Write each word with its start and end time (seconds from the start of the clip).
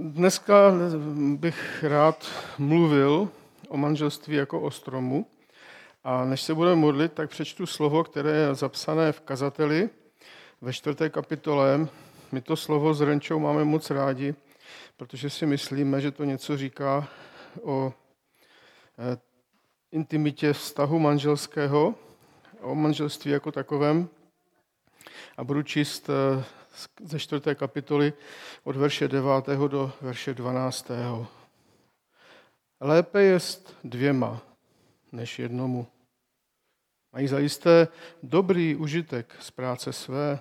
Dneska 0.00 0.72
bych 1.36 1.84
rád 1.84 2.30
mluvil 2.58 3.28
o 3.68 3.76
manželství 3.76 4.36
jako 4.36 4.60
o 4.60 4.70
stromu. 4.70 5.26
A 6.04 6.24
než 6.24 6.42
se 6.42 6.54
budeme 6.54 6.76
modlit, 6.76 7.12
tak 7.12 7.30
přečtu 7.30 7.66
slovo, 7.66 8.04
které 8.04 8.30
je 8.30 8.54
zapsané 8.54 9.12
v 9.12 9.20
kazateli 9.20 9.90
ve 10.60 10.72
čtvrté 10.72 11.10
kapitole. 11.10 11.88
My 12.32 12.40
to 12.40 12.56
slovo 12.56 12.94
s 12.94 13.00
Renčou 13.00 13.38
máme 13.38 13.64
moc 13.64 13.90
rádi, 13.90 14.34
protože 14.96 15.30
si 15.30 15.46
myslíme, 15.46 16.00
že 16.00 16.10
to 16.10 16.24
něco 16.24 16.56
říká 16.56 17.08
o 17.62 17.92
eh, 18.98 19.18
intimitě 19.92 20.52
vztahu 20.52 20.98
manželského, 20.98 21.94
o 22.60 22.74
manželství 22.74 23.30
jako 23.30 23.52
takovém. 23.52 24.08
A 25.36 25.44
budu 25.44 25.62
číst 25.62 26.10
eh, 26.10 26.44
ze 27.00 27.18
čtvrté 27.18 27.54
kapitoly 27.54 28.12
od 28.64 28.76
verše 28.76 29.08
9. 29.08 29.46
do 29.68 29.92
verše 30.00 30.34
12. 30.34 30.90
Lépe 32.80 33.22
jest 33.22 33.76
dvěma, 33.84 34.40
než 35.12 35.38
jednomu. 35.38 35.86
Mají 37.12 37.28
zajisté 37.28 37.88
dobrý 38.22 38.76
užitek 38.76 39.36
z 39.40 39.50
práce 39.50 39.92
své. 39.92 40.40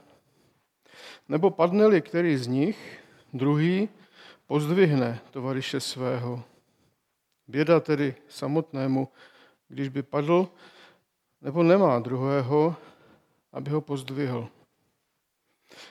Nebo 1.29 1.49
padne-li 1.49 2.01
který 2.01 2.37
z 2.37 2.47
nich, 2.47 2.99
druhý 3.33 3.89
pozdvihne 4.47 5.19
tovariše 5.31 5.79
svého. 5.79 6.43
Běda 7.47 7.79
tedy 7.79 8.15
samotnému, 8.29 9.07
když 9.67 9.89
by 9.89 10.03
padl, 10.03 10.49
nebo 11.41 11.63
nemá 11.63 11.99
druhého, 11.99 12.75
aby 13.51 13.71
ho 13.71 13.81
pozdvihl. 13.81 14.49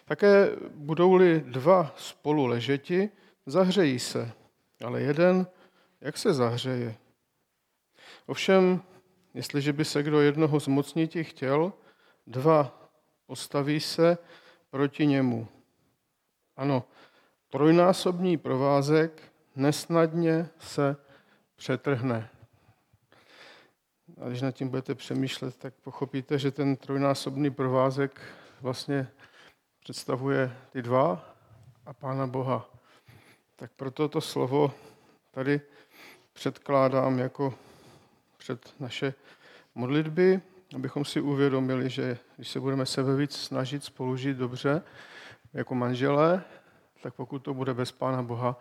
Také 0.05 0.49
budou-li 0.75 1.41
dva 1.41 1.95
spolu 1.97 2.47
ležeti, 2.47 3.11
zahřejí 3.47 3.99
se, 3.99 4.33
ale 4.85 5.01
jeden, 5.01 5.47
jak 6.01 6.19
se 6.19 6.35
zahřeje? 6.35 6.95
Ovšem, 8.27 8.83
jestliže 9.35 9.73
by 9.73 9.85
se 9.85 10.03
kdo 10.03 10.21
jednoho 10.21 10.61
zmocniti 10.61 11.25
chtěl, 11.25 11.73
dva 12.27 12.91
postaví 13.27 13.81
se 13.81 14.19
proti 14.71 15.07
němu. 15.07 15.49
Ano, 16.57 16.85
trojnásobný 17.49 18.37
provázek 18.37 19.23
nesnadně 19.57 20.49
se 20.59 20.97
přetrhne. 21.57 22.31
A 24.21 24.29
když 24.29 24.43
nad 24.43 24.53
tím 24.53 24.69
budete 24.69 24.95
přemýšlet, 24.95 25.57
tak 25.57 25.75
pochopíte, 25.75 26.39
že 26.39 26.51
ten 26.51 26.77
trojnásobný 26.77 27.51
provázek 27.51 28.21
vlastně 28.61 29.09
představuje 29.87 30.57
ty 30.71 30.83
dva 30.83 31.25
a 31.87 31.93
Pána 31.93 32.27
Boha. 32.27 32.69
Tak 33.57 33.71
proto 33.77 34.09
to 34.09 34.21
slovo 34.21 34.73
tady 35.31 35.61
předkládám 36.33 37.19
jako 37.19 37.55
před 38.39 38.75
naše 38.81 39.15
modlitby, 39.75 40.41
abychom 40.75 41.05
si 41.05 41.21
uvědomili, 41.21 41.91
že 41.91 42.19
když 42.37 42.49
se 42.49 42.61
budeme 42.61 42.87
sebe 42.87 43.17
víc 43.17 43.37
snažit 43.37 43.85
spolužít 43.85 44.37
dobře 44.37 44.83
jako 45.53 45.75
manželé, 45.75 46.43
tak 47.03 47.15
pokud 47.15 47.39
to 47.39 47.55
bude 47.55 47.75
bez 47.75 47.93
Pána 47.93 48.23
Boha, 48.23 48.61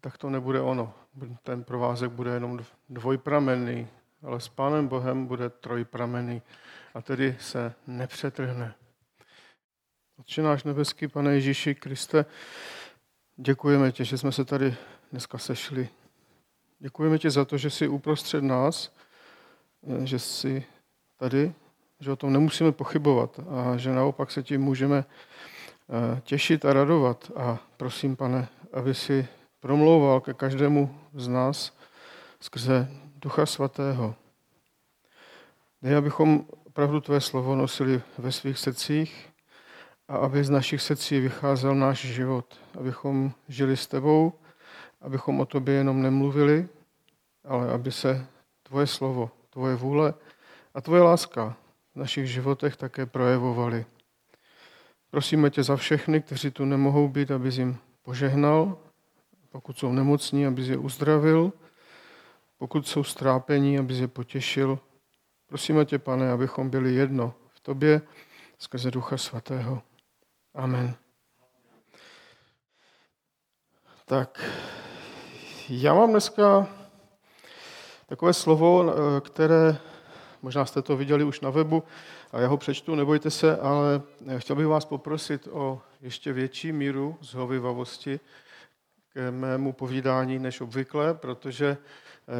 tak 0.00 0.18
to 0.18 0.30
nebude 0.30 0.60
ono. 0.60 0.94
Ten 1.42 1.64
provázek 1.64 2.10
bude 2.10 2.30
jenom 2.30 2.60
dvojpramenný, 2.88 3.88
ale 4.22 4.40
s 4.40 4.48
Pánem 4.48 4.88
Bohem 4.88 5.26
bude 5.26 5.50
trojpramenný 5.50 6.42
a 6.94 7.02
tedy 7.02 7.36
se 7.40 7.74
nepřetrhne. 7.86 8.74
Otče 10.18 10.42
náš 10.42 10.64
nebeský, 10.64 11.08
pane 11.08 11.34
Ježíši 11.34 11.74
Kriste, 11.74 12.24
děkujeme 13.36 13.92
tě, 13.92 14.04
že 14.04 14.18
jsme 14.18 14.32
se 14.32 14.44
tady 14.44 14.74
dneska 15.10 15.38
sešli. 15.38 15.88
Děkujeme 16.78 17.18
ti 17.18 17.30
za 17.30 17.44
to, 17.44 17.58
že 17.58 17.70
jsi 17.70 17.88
uprostřed 17.88 18.44
nás, 18.44 18.92
že 20.04 20.18
jsi 20.18 20.64
tady, 21.16 21.52
že 22.00 22.12
o 22.12 22.16
tom 22.16 22.32
nemusíme 22.32 22.72
pochybovat 22.72 23.40
a 23.48 23.76
že 23.76 23.92
naopak 23.92 24.30
se 24.30 24.42
tím 24.42 24.60
můžeme 24.60 25.04
eh, 25.04 26.20
těšit 26.20 26.64
a 26.64 26.72
radovat. 26.72 27.30
A 27.36 27.58
prosím, 27.76 28.16
pane, 28.16 28.48
aby 28.72 28.94
si 28.94 29.28
promlouval 29.60 30.20
ke 30.20 30.34
každému 30.34 31.00
z 31.14 31.28
nás 31.28 31.78
skrze 32.40 32.88
Ducha 33.16 33.46
Svatého. 33.46 34.14
Dej, 35.82 35.96
abychom 35.96 36.44
opravdu 36.64 37.00
tvé 37.00 37.20
slovo 37.20 37.56
nosili 37.56 38.02
ve 38.18 38.32
svých 38.32 38.58
srdcích 38.58 39.35
a 40.08 40.16
aby 40.16 40.44
z 40.44 40.50
našich 40.50 40.82
srdcí 40.82 41.20
vycházel 41.20 41.74
náš 41.74 42.04
život, 42.04 42.60
abychom 42.78 43.32
žili 43.48 43.76
s 43.76 43.86
tebou, 43.86 44.32
abychom 45.00 45.40
o 45.40 45.46
tobě 45.46 45.74
jenom 45.74 46.02
nemluvili, 46.02 46.68
ale 47.44 47.70
aby 47.72 47.92
se 47.92 48.26
tvoje 48.62 48.86
slovo, 48.86 49.30
tvoje 49.50 49.76
vůle 49.76 50.14
a 50.74 50.80
tvoje 50.80 51.02
láska 51.02 51.56
v 51.94 51.98
našich 51.98 52.26
životech 52.26 52.76
také 52.76 53.06
projevovaly. 53.06 53.86
Prosíme 55.10 55.50
tě 55.50 55.62
za 55.62 55.76
všechny, 55.76 56.22
kteří 56.22 56.50
tu 56.50 56.64
nemohou 56.64 57.08
být, 57.08 57.30
aby 57.30 57.48
jim 57.48 57.78
požehnal, 58.02 58.78
pokud 59.50 59.78
jsou 59.78 59.92
nemocní, 59.92 60.46
aby 60.46 60.62
je 60.62 60.76
uzdravil, 60.76 61.52
pokud 62.58 62.88
jsou 62.88 63.04
strápení, 63.04 63.78
aby 63.78 63.94
je 63.94 64.08
potěšil. 64.08 64.78
Prosíme 65.46 65.84
tě, 65.84 65.98
pane, 65.98 66.30
abychom 66.30 66.70
byli 66.70 66.94
jedno 66.94 67.34
v 67.48 67.60
tobě 67.60 68.02
skrze 68.58 68.90
Ducha 68.90 69.16
Svatého. 69.16 69.82
Amen. 70.56 70.94
Tak, 74.04 74.44
já 75.68 75.94
mám 75.94 76.10
dneska 76.10 76.68
takové 78.06 78.32
slovo, 78.32 78.94
které 79.20 79.78
možná 80.42 80.66
jste 80.66 80.82
to 80.82 80.96
viděli 80.96 81.24
už 81.24 81.40
na 81.40 81.50
webu, 81.50 81.82
a 82.32 82.40
já 82.40 82.48
ho 82.48 82.56
přečtu, 82.56 82.94
nebojte 82.94 83.30
se, 83.30 83.56
ale 83.56 84.02
chtěl 84.38 84.56
bych 84.56 84.66
vás 84.66 84.84
poprosit 84.84 85.48
o 85.50 85.80
ještě 86.00 86.32
větší 86.32 86.72
míru 86.72 87.18
zhovivavosti 87.20 88.20
k 89.12 89.30
mému 89.30 89.72
povídání 89.72 90.38
než 90.38 90.60
obvykle, 90.60 91.14
protože 91.14 91.76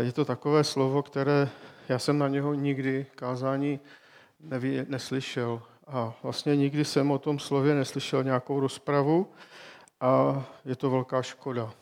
je 0.01 0.13
to 0.13 0.25
takové 0.25 0.65
slovo, 0.65 1.03
které 1.03 1.49
já 1.89 1.99
jsem 1.99 2.19
na 2.19 2.29
něho 2.29 2.55
nikdy 2.55 3.07
kázání 3.15 3.81
neslyšel. 4.89 5.63
A 5.87 6.15
vlastně 6.23 6.57
nikdy 6.57 6.85
jsem 6.85 7.11
o 7.11 7.19
tom 7.19 7.39
slově 7.39 7.75
neslyšel 7.75 8.25
nějakou 8.25 8.61
rozpravu 8.61 9.33
a 10.01 10.45
je 10.65 10.77
to 10.77 10.91
velká 10.91 11.23
škoda. 11.23 11.75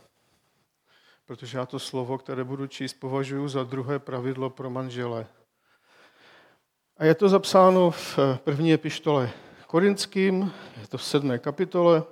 Protože 1.26 1.59
já 1.59 1.66
to 1.66 1.78
slovo, 1.78 2.19
které 2.19 2.44
budu 2.44 2.66
číst, 2.66 2.94
považuji 2.94 3.48
za 3.48 3.65
druhé 3.65 3.98
pravidlo 3.98 4.50
pro 4.50 4.70
manžele. 4.70 5.26
A 6.97 7.04
je 7.04 7.15
to 7.15 7.28
zapsáno 7.28 7.91
v 7.91 8.19
první 8.44 8.72
epištole 8.72 9.31
Korinským, 9.66 10.53
je 10.81 10.86
to 10.86 10.98
v 10.98 11.04
sedmé 11.04 11.38
kapitole 11.38 12.03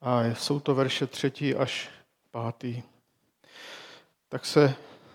a 0.00 0.24
jsou 0.24 0.60
to 0.60 0.74
verše 0.74 1.06
třetí 1.06 1.54
až 1.54 1.90
pátý. 2.30 2.82
Tak 4.28 4.46
se 4.46 4.74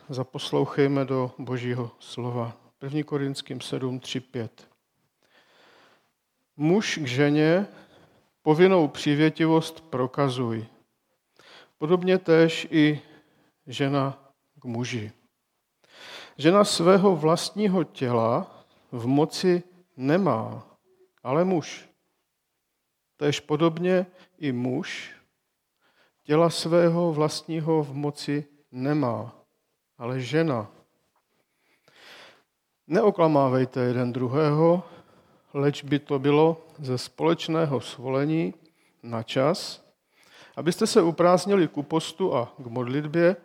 zaposlouchejme 0.10 1.06
do 1.06 1.32
Božího 1.38 1.92
slova. 2.00 2.54
1. 2.82 3.04
Korinským 3.04 3.62
7, 3.62 4.00
3, 4.00 4.20
5. 4.20 4.69
Muž 6.60 6.98
k 6.98 7.08
ženě 7.08 7.68
povinnou 8.42 8.88
přívětivost 8.88 9.82
prokazuj. 9.82 10.66
Podobně 11.78 12.18
též 12.18 12.68
i 12.72 13.02
žena 13.68 14.32
k 14.60 14.66
muži. 14.66 15.12
Žena 16.38 16.64
svého 16.64 17.16
vlastního 17.16 17.84
těla 17.84 18.66
v 18.92 19.08
moci 19.08 19.64
nemá, 19.98 20.68
ale 21.24 21.46
muž. 21.46 21.90
Též 23.18 23.40
podobně 23.40 24.06
i 24.38 24.52
muž 24.52 25.16
těla 26.24 26.50
svého 26.50 27.14
vlastního 27.14 27.84
v 27.84 27.94
moci 27.94 28.46
nemá, 28.72 29.36
ale 29.98 30.20
žena. 30.20 30.72
Neoklamávejte 32.88 33.82
jeden 33.82 34.14
druhého, 34.14 34.84
leč 35.54 35.84
by 35.84 36.00
to 36.00 36.20
bylo 36.20 36.68
ze 36.80 36.98
společného 36.98 37.82
svolení 37.82 38.54
na 39.04 39.24
čas, 39.24 39.86
abyste 40.56 40.88
se 40.88 41.02
uprázdnili 41.02 41.68
ku 41.68 41.84
postu 41.84 42.36
a 42.36 42.54
k 42.58 42.66
modlitbě 42.66 43.36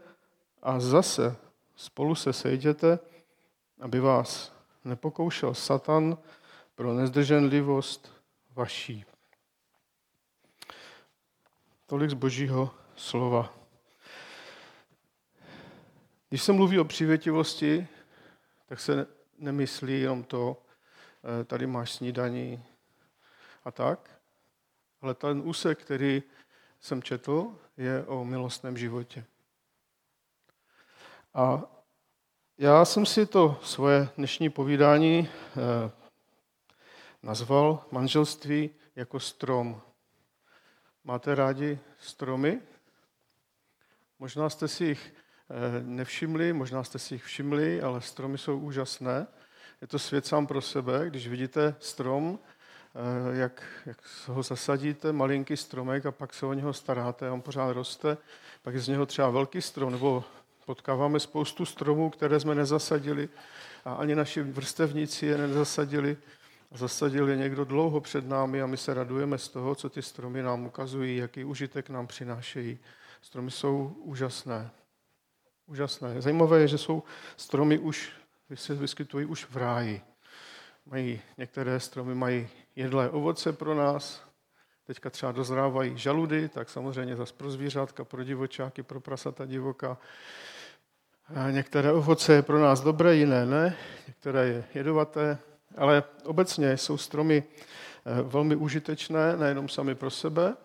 a 0.62 0.80
zase 0.80 1.36
spolu 1.76 2.14
se 2.14 2.32
sejděte, 2.32 2.98
aby 3.80 4.00
vás 4.00 4.52
nepokoušel 4.84 5.54
Satan 5.54 6.18
pro 6.74 6.94
nezdrženlivost 6.94 8.12
vaší. 8.54 9.04
Tolik 11.86 12.10
z 12.10 12.14
božího 12.14 12.70
slova. 12.96 13.54
Když 16.28 16.42
se 16.42 16.52
mluví 16.52 16.78
o 16.78 16.84
přívětivosti, 16.84 17.86
tak 18.66 18.80
se 18.80 19.06
nemyslí 19.38 20.00
jenom 20.00 20.24
to, 20.24 20.63
tady 21.44 21.66
máš 21.66 21.92
snídaní 21.92 22.64
a 23.64 23.70
tak. 23.70 24.10
Ale 25.00 25.14
ten 25.14 25.42
úsek, 25.44 25.78
který 25.78 26.22
jsem 26.80 27.02
četl, 27.02 27.58
je 27.76 28.04
o 28.06 28.24
milostném 28.24 28.76
životě. 28.76 29.24
A 31.34 31.62
já 32.58 32.84
jsem 32.84 33.06
si 33.06 33.26
to 33.26 33.60
svoje 33.62 34.08
dnešní 34.16 34.50
povídání 34.50 35.28
eh, 35.28 35.90
nazval 37.22 37.84
manželství 37.90 38.70
jako 38.96 39.20
strom. 39.20 39.82
Máte 41.04 41.34
rádi 41.34 41.78
stromy? 42.00 42.60
Možná 44.18 44.50
jste 44.50 44.68
si 44.68 44.84
jich 44.84 45.14
eh, 45.14 45.82
nevšimli, 45.82 46.52
možná 46.52 46.84
jste 46.84 46.98
si 46.98 47.14
jich 47.14 47.24
všimli, 47.24 47.82
ale 47.82 48.00
stromy 48.00 48.38
jsou 48.38 48.58
úžasné. 48.58 49.26
Je 49.84 49.88
to 49.88 49.98
svět 49.98 50.26
sám 50.26 50.46
pro 50.46 50.60
sebe. 50.60 51.04
Když 51.06 51.28
vidíte 51.28 51.74
strom, 51.80 52.38
eh, 52.94 53.36
jak, 53.36 53.62
jak 53.86 53.98
ho 54.26 54.42
zasadíte, 54.42 55.12
malinký 55.12 55.56
stromek 55.56 56.06
a 56.06 56.12
pak 56.12 56.34
se 56.34 56.46
o 56.46 56.52
něho 56.52 56.72
staráte, 56.72 57.30
on 57.30 57.42
pořád 57.42 57.72
roste, 57.72 58.16
pak 58.62 58.74
je 58.74 58.80
z 58.80 58.88
něho 58.88 59.06
třeba 59.06 59.30
velký 59.30 59.62
strom, 59.62 59.92
nebo 59.92 60.24
potkáváme 60.66 61.20
spoustu 61.20 61.66
stromů, 61.66 62.10
které 62.10 62.40
jsme 62.40 62.54
nezasadili 62.54 63.28
a 63.84 63.94
ani 63.94 64.14
naši 64.14 64.42
vrstevníci 64.42 65.26
je 65.26 65.38
nezasadili. 65.38 66.16
Zasadil 66.74 67.28
je 67.28 67.36
někdo 67.36 67.64
dlouho 67.64 68.00
před 68.00 68.28
námi 68.28 68.62
a 68.62 68.66
my 68.66 68.76
se 68.76 68.94
radujeme 68.94 69.38
z 69.38 69.48
toho, 69.48 69.74
co 69.74 69.90
ty 69.90 70.02
stromy 70.02 70.42
nám 70.42 70.66
ukazují, 70.66 71.16
jaký 71.16 71.44
užitek 71.44 71.90
nám 71.90 72.06
přinášejí. 72.06 72.78
Stromy 73.22 73.50
jsou 73.50 73.96
úžasné. 73.98 74.70
Úžasné. 75.66 76.22
Zajímavé 76.22 76.60
je, 76.60 76.68
že 76.68 76.78
jsou 76.78 77.02
stromy 77.36 77.78
už, 77.78 78.12
se 78.54 78.74
vyskytují 78.74 79.26
už 79.26 79.44
v 79.44 79.56
ráji. 79.56 80.02
Mají, 80.86 81.20
některé 81.38 81.80
stromy 81.80 82.14
mají 82.14 82.48
jedlé 82.76 83.10
ovoce 83.10 83.52
pro 83.52 83.74
nás, 83.74 84.24
teďka 84.86 85.10
třeba 85.10 85.32
dozrávají 85.32 85.98
žaludy, 85.98 86.48
tak 86.48 86.70
samozřejmě 86.70 87.16
zase 87.16 87.34
pro 87.34 87.50
zvířátka, 87.50 88.04
pro 88.04 88.24
divočáky, 88.24 88.82
pro 88.82 89.00
prasata 89.00 89.46
divoka. 89.46 89.98
A 91.34 91.50
některé 91.50 91.92
ovoce 91.92 92.32
je 92.32 92.42
pro 92.42 92.60
nás 92.60 92.80
dobré, 92.80 93.16
jiné 93.16 93.46
ne, 93.46 93.76
některé 94.06 94.46
je 94.46 94.64
jedovaté, 94.74 95.38
ale 95.76 96.02
obecně 96.24 96.76
jsou 96.76 96.98
stromy 96.98 97.44
eh, 98.06 98.22
velmi 98.22 98.56
užitečné, 98.56 99.36
nejenom 99.36 99.68
sami 99.68 99.94
pro 99.94 100.10
sebe, 100.10 100.56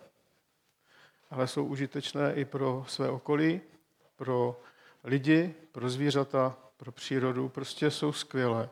ale 1.32 1.48
jsou 1.48 1.66
užitečné 1.66 2.34
i 2.34 2.46
pro 2.46 2.86
své 2.88 3.10
okolí, 3.10 3.62
pro 4.16 4.62
lidi, 5.04 5.56
pro 5.72 5.90
zvířata, 5.90 6.58
pro 6.80 6.92
přírodu. 6.92 7.50
Prostě 7.50 7.92
jsou 7.92 8.12
skvělé. 8.12 8.70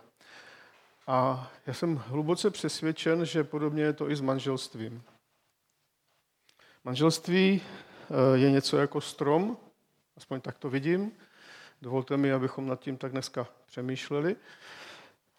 A 1.08 1.52
já 1.68 1.74
jsem 1.74 1.96
hluboce 1.96 2.50
přesvědčen, 2.50 3.26
že 3.26 3.44
podobně 3.44 3.84
je 3.84 3.94
to 3.94 4.10
i 4.10 4.16
s 4.16 4.22
manželstvím. 4.22 5.04
Manželství 6.84 7.62
eh, 7.62 8.38
je 8.38 8.52
něco 8.52 8.78
jako 8.78 9.02
strom, 9.02 9.58
aspoň 10.18 10.42
tak 10.42 10.58
to 10.58 10.70
vidím. 10.70 11.12
Dovolte 11.82 12.18
mi, 12.18 12.32
abychom 12.32 12.68
nad 12.68 12.80
tím 12.80 12.98
tak 12.98 13.12
dneska 13.12 13.48
přemýšleli. 13.66 14.36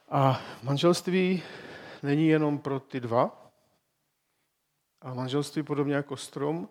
A 0.08 0.40
manželství 0.62 1.42
není 2.02 2.28
jenom 2.28 2.58
pro 2.58 2.80
ty 2.80 3.00
dva, 3.00 3.50
a 5.02 5.14
manželství 5.14 5.62
podobně 5.62 5.94
jako 5.94 6.16
strom 6.16 6.68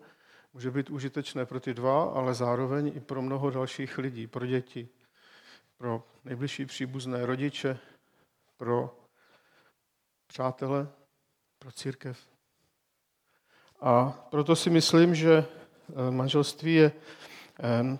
může 0.54 0.70
být 0.70 0.90
užitečné 0.90 1.46
pro 1.46 1.60
ty 1.60 1.74
dva, 1.74 2.02
ale 2.04 2.34
zároveň 2.34 2.92
i 2.96 3.00
pro 3.00 3.22
mnoho 3.22 3.50
dalších 3.50 3.98
lidí, 3.98 4.26
pro 4.26 4.46
děti, 4.46 4.88
pro 5.78 6.02
nejbližší 6.24 6.66
příbuzné 6.66 7.26
rodiče, 7.26 7.78
pro 8.56 8.98
přátele, 10.26 10.88
pro 11.58 11.72
církev. 11.72 12.28
A 13.80 14.10
proto 14.30 14.56
si 14.56 14.70
myslím, 14.70 15.14
že 15.14 15.44
eh, 15.44 16.10
manželství 16.10 16.74
je 16.74 16.92
eh, 16.92 17.98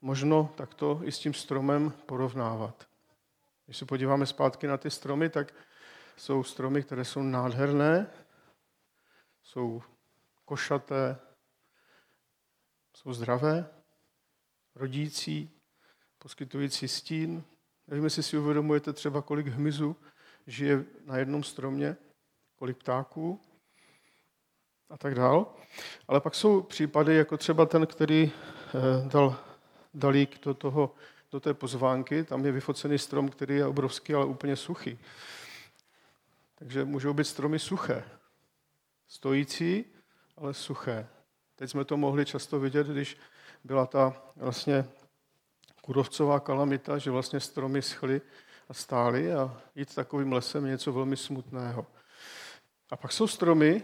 možno 0.00 0.52
takto 0.56 1.00
i 1.04 1.12
s 1.12 1.18
tím 1.18 1.34
stromem 1.34 1.90
porovnávat. 1.90 2.88
Když 3.64 3.76
se 3.76 3.86
podíváme 3.86 4.26
zpátky 4.26 4.66
na 4.66 4.76
ty 4.76 4.90
stromy, 4.90 5.28
tak 5.28 5.54
jsou 6.16 6.42
stromy, 6.42 6.82
které 6.82 7.04
jsou 7.04 7.22
nádherné, 7.22 8.06
jsou 9.42 9.82
košaté, 10.44 11.18
jsou 12.96 13.12
zdravé, 13.12 13.70
rodící, 14.74 15.57
poskytující 16.28 16.88
stín. 16.88 17.44
Nevím, 17.86 18.04
jestli 18.04 18.22
si 18.22 18.38
uvědomujete 18.38 18.92
třeba, 18.92 19.22
kolik 19.22 19.46
hmyzu 19.46 19.96
žije 20.46 20.84
na 21.04 21.16
jednom 21.16 21.44
stromě, 21.44 21.96
kolik 22.56 22.76
ptáků 22.76 23.40
a 24.90 24.98
tak 24.98 25.14
dál. 25.14 25.54
Ale 26.08 26.20
pak 26.20 26.34
jsou 26.34 26.62
případy, 26.62 27.16
jako 27.16 27.36
třeba 27.36 27.66
ten, 27.66 27.86
který 27.86 28.32
eh, 28.32 29.08
dal 29.08 29.36
dalík 29.94 30.44
do 30.44 30.54
toho 30.54 30.94
do 31.32 31.40
té 31.40 31.54
pozvánky, 31.54 32.24
tam 32.24 32.46
je 32.46 32.52
vyfocený 32.52 32.98
strom, 32.98 33.28
který 33.28 33.56
je 33.56 33.66
obrovský, 33.66 34.14
ale 34.14 34.26
úplně 34.26 34.56
suchý. 34.56 34.98
Takže 36.54 36.84
můžou 36.84 37.14
být 37.14 37.24
stromy 37.24 37.58
suché. 37.58 38.04
Stojící, 39.06 39.84
ale 40.36 40.54
suché. 40.54 41.08
Teď 41.56 41.70
jsme 41.70 41.84
to 41.84 41.96
mohli 41.96 42.24
často 42.24 42.60
vidět, 42.60 42.86
když 42.86 43.16
byla 43.64 43.86
ta 43.86 44.22
vlastně 44.36 44.84
kudovcová 45.88 46.40
kalamita, 46.40 46.98
že 46.98 47.10
vlastně 47.10 47.40
stromy 47.40 47.82
schly 47.82 48.20
a 48.68 48.74
stály 48.74 49.32
a 49.32 49.62
jít 49.74 49.94
takovým 49.94 50.32
lesem 50.32 50.64
je 50.64 50.70
něco 50.70 50.92
velmi 50.92 51.16
smutného. 51.16 51.86
A 52.90 52.96
pak 52.96 53.12
jsou 53.12 53.26
stromy, 53.26 53.82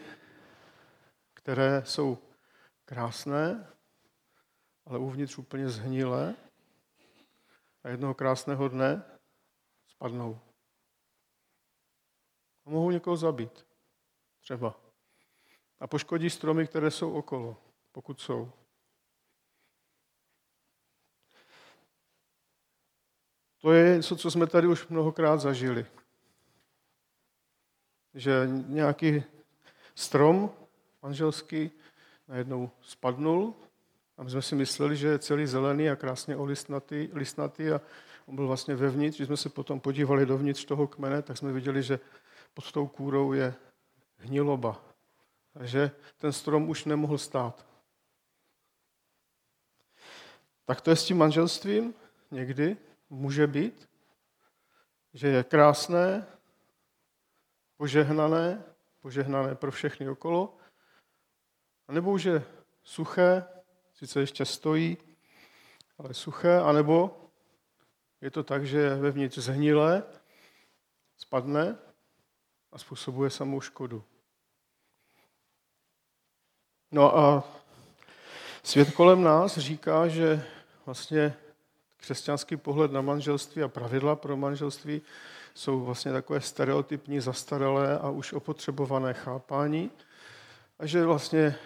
které 1.35 1.83
jsou 1.85 2.19
krásné, 2.85 3.67
ale 4.87 4.99
uvnitř 4.99 5.39
úplně 5.39 5.69
zhnilé 5.69 6.35
a 7.85 7.89
jednoho 7.89 8.15
krásného 8.15 8.69
dne 8.69 9.05
spadnou. 9.89 10.41
A 12.67 12.71
mohou 12.71 12.91
někoho 12.91 13.17
zabít. 13.17 13.67
Třeba. 14.41 14.81
A 15.81 15.87
poškodí 15.87 16.31
stromy, 16.31 16.67
které 16.67 16.91
jsou 16.91 17.13
okolo, 17.13 17.57
pokud 17.93 18.21
jsou. 18.21 18.53
To 23.65 23.73
je 23.73 23.97
něco, 23.97 24.17
co 24.17 24.31
jsme 24.31 24.47
tady 24.47 24.67
už 24.67 24.89
mnohokrát 24.89 25.41
zažili. 25.41 25.87
Že 28.15 28.49
nějaký 28.67 29.23
strom 29.95 30.51
manželský 31.03 31.71
najednou 32.29 32.71
spadnul 32.81 33.55
a 34.17 34.23
my 34.23 34.31
jsme 34.31 34.43
si 34.43 34.55
mysleli, 34.55 34.97
že 34.97 35.09
je 35.09 35.19
celý 35.19 35.47
zelený 35.47 35.91
a 35.91 35.97
krásně 35.97 36.37
olistnatý 36.37 37.09
listnatý 37.13 37.71
a 37.71 37.81
on 38.27 38.37
byl 38.37 38.47
vlastně 38.47 38.75
vevnitř. 38.75 39.17
Když 39.17 39.27
jsme 39.27 39.37
se 39.37 39.49
potom 39.49 39.81
podívali 39.81 40.27
dovnitř 40.27 40.65
toho 40.65 40.87
kmene, 40.87 41.23
tak 41.23 41.39
jsme 41.39 41.53
viděli, 41.53 41.83
že 41.83 42.01
pod 42.55 42.73
tou 42.73 42.87
kůrou 42.87 43.33
je 43.33 43.55
hniloba. 44.17 44.85
Takže 45.53 45.91
ten 46.19 46.33
strom 46.33 46.69
už 46.69 46.85
nemohl 46.85 47.19
stát. 47.19 47.67
Tak 50.65 50.81
to 50.81 50.91
je 50.91 50.97
s 50.97 51.05
tím 51.05 51.19
manželstvím 51.19 51.95
někdy, 52.31 52.77
může 53.11 53.47
být, 53.47 53.89
že 55.15 55.29
je 55.29 55.45
krásné, 55.45 56.27
požehnané, 57.77 58.65
požehnané 59.01 59.55
pro 59.55 59.71
všechny 59.71 60.09
okolo, 60.09 60.57
anebo 61.89 62.13
už 62.13 62.25
je 62.25 62.45
suché, 62.83 63.45
sice 63.95 64.21
ještě 64.21 64.45
stojí, 64.45 64.97
ale 65.99 66.15
suché, 66.15 66.61
anebo 66.61 67.21
je 68.21 68.31
to 68.31 68.43
tak, 68.45 68.67
že 68.67 68.79
je 68.79 68.95
vevnitř 68.95 69.39
zhnilé, 69.39 70.03
spadne 71.17 71.79
a 72.73 72.79
způsobuje 72.79 73.31
samou 73.31 73.61
škodu. 73.61 74.05
No 76.91 77.19
a 77.19 77.45
svět 78.63 78.95
kolem 78.95 79.23
nás 79.23 79.59
říká, 79.59 80.09
že 80.09 80.47
vlastně 80.87 81.37
křesťanský 82.05 82.57
pohled 82.57 82.93
na 82.93 83.01
manželství 83.01 83.63
a 83.63 83.69
pravidla 83.69 84.17
pro 84.17 84.37
manželství 84.37 85.03
jsou 85.55 85.85
vlastně 85.85 86.13
takové 86.13 86.41
stereotypní, 86.41 87.21
zastaralé 87.21 87.99
a 87.99 88.11
už 88.11 88.33
opotřebované 88.33 89.15
chápání 89.15 89.91
a 90.79 90.87
že 90.87 91.05
vlastně 91.05 91.57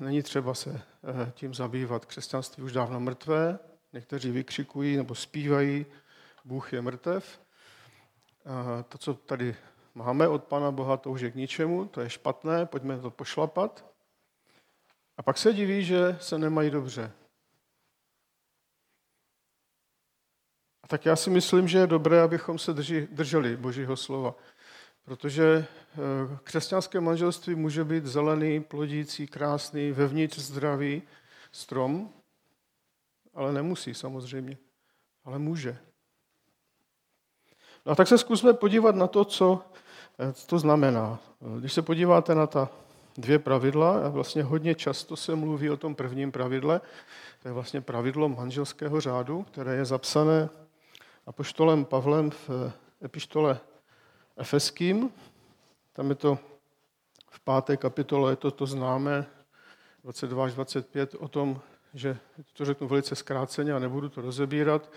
není 0.00 0.22
třeba 0.22 0.54
se 0.54 0.70
eh, 0.70 1.32
tím 1.34 1.54
zabývat. 1.54 2.04
Křesťanství 2.04 2.62
už 2.62 2.72
dávno 2.72 3.00
mrtvé, 3.00 3.58
někteří 3.92 4.30
vykřikují 4.30 4.96
nebo 4.96 5.14
zpívají, 5.14 5.86
Bůh 6.44 6.72
je 6.72 6.82
mrtev. 6.82 7.40
To, 8.88 8.98
co 8.98 9.14
tady 9.14 9.56
máme 9.94 10.28
od 10.28 10.44
Pana 10.44 10.70
Boha, 10.70 10.96
to 10.96 11.10
už 11.10 11.20
je 11.20 11.30
k 11.30 11.34
ničemu, 11.34 11.84
to 11.84 12.00
je 12.00 12.10
špatné, 12.10 12.66
pojďme 12.66 12.98
to 12.98 13.10
pošlapat. 13.10 13.84
A 15.16 15.22
pak 15.22 15.38
se 15.38 15.52
diví, 15.52 15.84
že 15.84 16.16
se 16.20 16.38
nemají 16.38 16.70
dobře. 16.70 17.12
Tak 20.88 21.06
já 21.06 21.16
si 21.16 21.30
myslím, 21.30 21.68
že 21.68 21.78
je 21.78 21.86
dobré, 21.86 22.22
abychom 22.22 22.58
se 22.58 22.72
drželi 23.10 23.56
Božího 23.56 23.96
slova. 23.96 24.34
Protože 25.04 25.44
eh, 25.64 25.96
křesťanské 26.44 27.00
manželství 27.00 27.54
může 27.54 27.84
být 27.84 28.06
zelený, 28.06 28.60
plodící, 28.60 29.26
krásný, 29.26 29.92
vevnitř 29.92 30.38
zdravý 30.38 31.02
strom, 31.52 32.10
ale 33.34 33.52
nemusí 33.52 33.94
samozřejmě, 33.94 34.56
ale 35.24 35.38
může. 35.38 35.78
No 37.86 37.92
a 37.92 37.94
tak 37.94 38.08
se 38.08 38.18
zkusme 38.18 38.52
podívat 38.52 38.94
na 38.94 39.06
to, 39.06 39.24
co 39.24 39.64
eh, 40.18 40.32
to 40.46 40.58
znamená. 40.58 41.18
Když 41.58 41.72
se 41.72 41.82
podíváte 41.82 42.34
na 42.34 42.46
ta 42.46 42.70
dvě 43.18 43.38
pravidla, 43.38 44.06
a 44.06 44.08
vlastně 44.08 44.42
hodně 44.42 44.74
často 44.74 45.16
se 45.16 45.34
mluví 45.34 45.70
o 45.70 45.76
tom 45.76 45.94
prvním 45.94 46.32
pravidle, 46.32 46.80
to 47.42 47.48
je 47.48 47.52
vlastně 47.52 47.80
pravidlo 47.80 48.28
manželského 48.28 49.00
řádu, 49.00 49.42
které 49.42 49.74
je 49.74 49.84
zapsané 49.84 50.48
apoštolem 51.28 51.84
Pavlem 51.84 52.30
v 52.30 52.72
epištole 53.04 53.60
Efeským. 54.36 55.10
Tam 55.92 56.10
je 56.10 56.14
to 56.14 56.38
v 57.30 57.40
páté 57.40 57.76
kapitole, 57.76 58.32
je 58.32 58.36
to 58.36 58.50
to 58.50 58.66
známé, 58.66 59.26
22 60.04 60.44
až 60.44 60.54
25, 60.54 61.14
o 61.14 61.28
tom, 61.28 61.60
že 61.94 62.18
to 62.52 62.64
řeknu 62.64 62.88
velice 62.88 63.16
zkráceně 63.16 63.72
a 63.72 63.78
nebudu 63.78 64.08
to 64.08 64.20
rozebírat, 64.20 64.90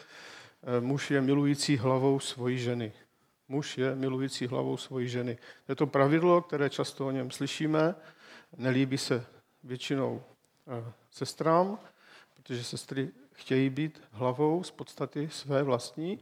eh, 0.64 0.82
muž 0.82 1.12
je 1.12 1.22
milující 1.22 1.78
hlavou 1.78 2.20
svojí 2.20 2.58
ženy. 2.58 2.94
Muž 3.48 3.78
je 3.78 3.96
milující 3.96 4.48
hlavou 4.48 4.78
svojí 4.78 5.08
ženy. 5.08 5.38
Je 5.70 5.76
to 5.76 5.88
pravidlo, 5.88 6.42
které 6.42 6.70
často 6.70 7.08
o 7.08 7.12
něm 7.12 7.32
slyšíme, 7.32 7.96
nelíbí 8.58 8.98
se 8.98 9.26
většinou 9.64 10.24
eh, 10.68 10.92
sestrám, 11.12 11.80
protože 12.36 12.64
sestry 12.64 13.12
chtějí 13.42 13.70
být 13.70 14.02
hlavou 14.12 14.64
z 14.64 14.72
podstaty 14.72 15.30
své 15.32 15.64
vlastní. 15.64 16.20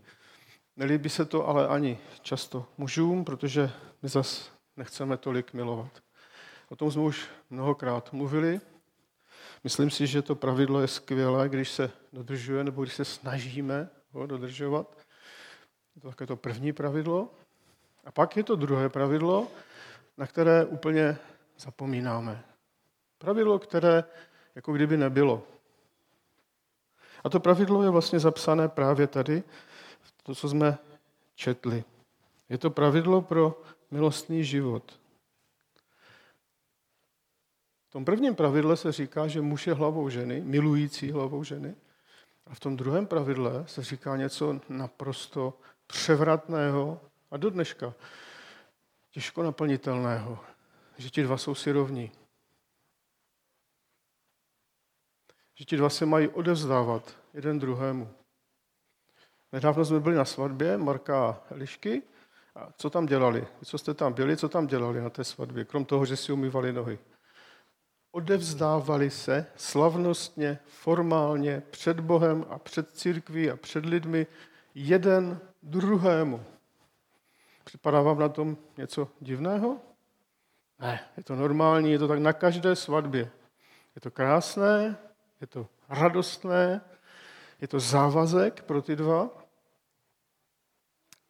Nelíbí 0.77 1.09
se 1.09 1.25
to 1.25 1.47
ale 1.47 1.67
ani 1.67 1.99
často 2.21 2.65
mužům, 2.77 3.25
protože 3.25 3.71
my 4.01 4.09
zas 4.09 4.51
nechceme 4.77 5.17
tolik 5.17 5.53
milovat. 5.53 6.03
O 6.69 6.75
tom 6.75 6.91
jsme 6.91 7.01
už 7.01 7.27
mnohokrát 7.49 8.13
mluvili. 8.13 8.61
Myslím 9.63 9.89
si, 9.89 10.07
že 10.07 10.21
to 10.21 10.35
pravidlo 10.35 10.81
je 10.81 10.88
skvělé, 10.88 11.49
když 11.49 11.71
se 11.71 11.91
dodržuje 12.13 12.63
nebo 12.63 12.83
když 12.83 12.95
se 12.95 13.05
snažíme 13.05 13.89
ho 14.11 14.27
dodržovat. 14.27 14.97
Je 15.95 16.01
to 16.01 16.09
také 16.09 16.25
to 16.25 16.35
první 16.35 16.73
pravidlo. 16.73 17.31
A 18.05 18.11
pak 18.11 18.38
je 18.38 18.43
to 18.43 18.55
druhé 18.55 18.89
pravidlo, 18.89 19.47
na 20.17 20.27
které 20.27 20.65
úplně 20.65 21.17
zapomínáme. 21.57 22.43
Pravidlo, 23.17 23.59
které 23.59 24.03
jako 24.55 24.73
kdyby 24.73 24.97
nebylo. 24.97 25.58
A 27.23 27.29
to 27.29 27.39
pravidlo 27.39 27.83
je 27.83 27.89
vlastně 27.89 28.19
zapsané 28.19 28.69
právě 28.69 29.07
tady, 29.07 29.43
to, 30.23 30.35
co 30.35 30.49
jsme 30.49 30.77
četli. 31.35 31.83
Je 32.49 32.57
to 32.57 32.69
pravidlo 32.69 33.21
pro 33.21 33.61
milostný 33.91 34.43
život. 34.43 34.99
V 37.89 37.91
tom 37.91 38.05
prvním 38.05 38.35
pravidle 38.35 38.77
se 38.77 38.91
říká, 38.91 39.27
že 39.27 39.41
muž 39.41 39.67
je 39.67 39.73
hlavou 39.73 40.09
ženy, 40.09 40.41
milující 40.41 41.11
hlavou 41.11 41.43
ženy. 41.43 41.75
A 42.47 42.55
v 42.55 42.59
tom 42.59 42.77
druhém 42.77 43.07
pravidle 43.07 43.63
se 43.67 43.83
říká 43.83 44.17
něco 44.17 44.59
naprosto 44.69 45.53
převratného 45.88 47.01
a 47.31 47.38
do 47.38 47.49
dneška 47.49 47.93
těžko 49.11 49.43
naplnitelného, 49.43 50.39
že 50.97 51.09
ti 51.09 51.23
dva 51.23 51.38
jsou 51.38 51.55
si 51.55 51.71
rovní. 51.71 52.11
Že 55.59 55.65
ti 55.65 55.77
dva 55.77 55.89
se 55.89 56.05
mají 56.05 56.27
odevzdávat 56.27 57.15
jeden 57.33 57.59
druhému. 57.59 58.09
Nedávno 59.51 59.85
jsme 59.85 59.99
byli 59.99 60.15
na 60.15 60.25
svatbě 60.25 60.77
Marka 60.77 61.29
a 61.29 61.41
Elišky. 61.51 62.01
A 62.55 62.69
co 62.77 62.89
tam 62.89 63.05
dělali? 63.05 63.47
Co 63.63 63.77
jste 63.77 63.93
tam 63.93 64.13
byli, 64.13 64.37
co 64.37 64.49
tam 64.49 64.67
dělali 64.67 65.01
na 65.01 65.09
té 65.09 65.23
svatbě? 65.23 65.65
Krom 65.65 65.85
toho, 65.85 66.05
že 66.05 66.17
si 66.17 66.31
umývali 66.31 66.73
nohy. 66.73 66.99
Odevzdávali 68.11 69.09
se 69.09 69.45
slavnostně, 69.55 70.59
formálně, 70.65 71.63
před 71.69 71.99
Bohem 71.99 72.45
a 72.49 72.59
před 72.59 72.97
církví 72.97 73.51
a 73.51 73.57
před 73.57 73.85
lidmi 73.85 74.27
jeden 74.75 75.39
druhému. 75.63 76.43
Připadá 77.63 78.01
vám 78.01 78.19
na 78.19 78.29
tom 78.29 78.57
něco 78.77 79.07
divného? 79.19 79.77
Ne, 80.79 80.99
je 81.17 81.23
to 81.23 81.35
normální, 81.35 81.91
je 81.91 81.99
to 81.99 82.07
tak 82.07 82.19
na 82.19 82.33
každé 82.33 82.75
svatbě. 82.75 83.31
Je 83.95 84.01
to 84.01 84.11
krásné, 84.11 84.97
je 85.41 85.48
to 85.48 85.67
radostné, 85.89 86.81
je 87.62 87.67
to 87.67 87.79
závazek 87.79 88.63
pro 88.63 88.81
ty 88.81 88.96
dva. 88.96 89.29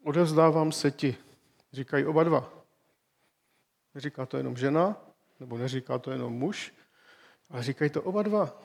Odevzdávám 0.03 0.71
se 0.71 0.91
ti, 0.91 1.17
říkají 1.73 2.05
oba 2.05 2.23
dva. 2.23 2.53
Neříká 3.95 4.25
to 4.25 4.37
jenom 4.37 4.57
žena, 4.57 4.97
nebo 5.39 5.57
neříká 5.57 5.99
to 5.99 6.11
jenom 6.11 6.33
muž, 6.33 6.73
ale 7.49 7.63
říkají 7.63 7.89
to 7.89 8.03
oba 8.03 8.23
dva. 8.23 8.61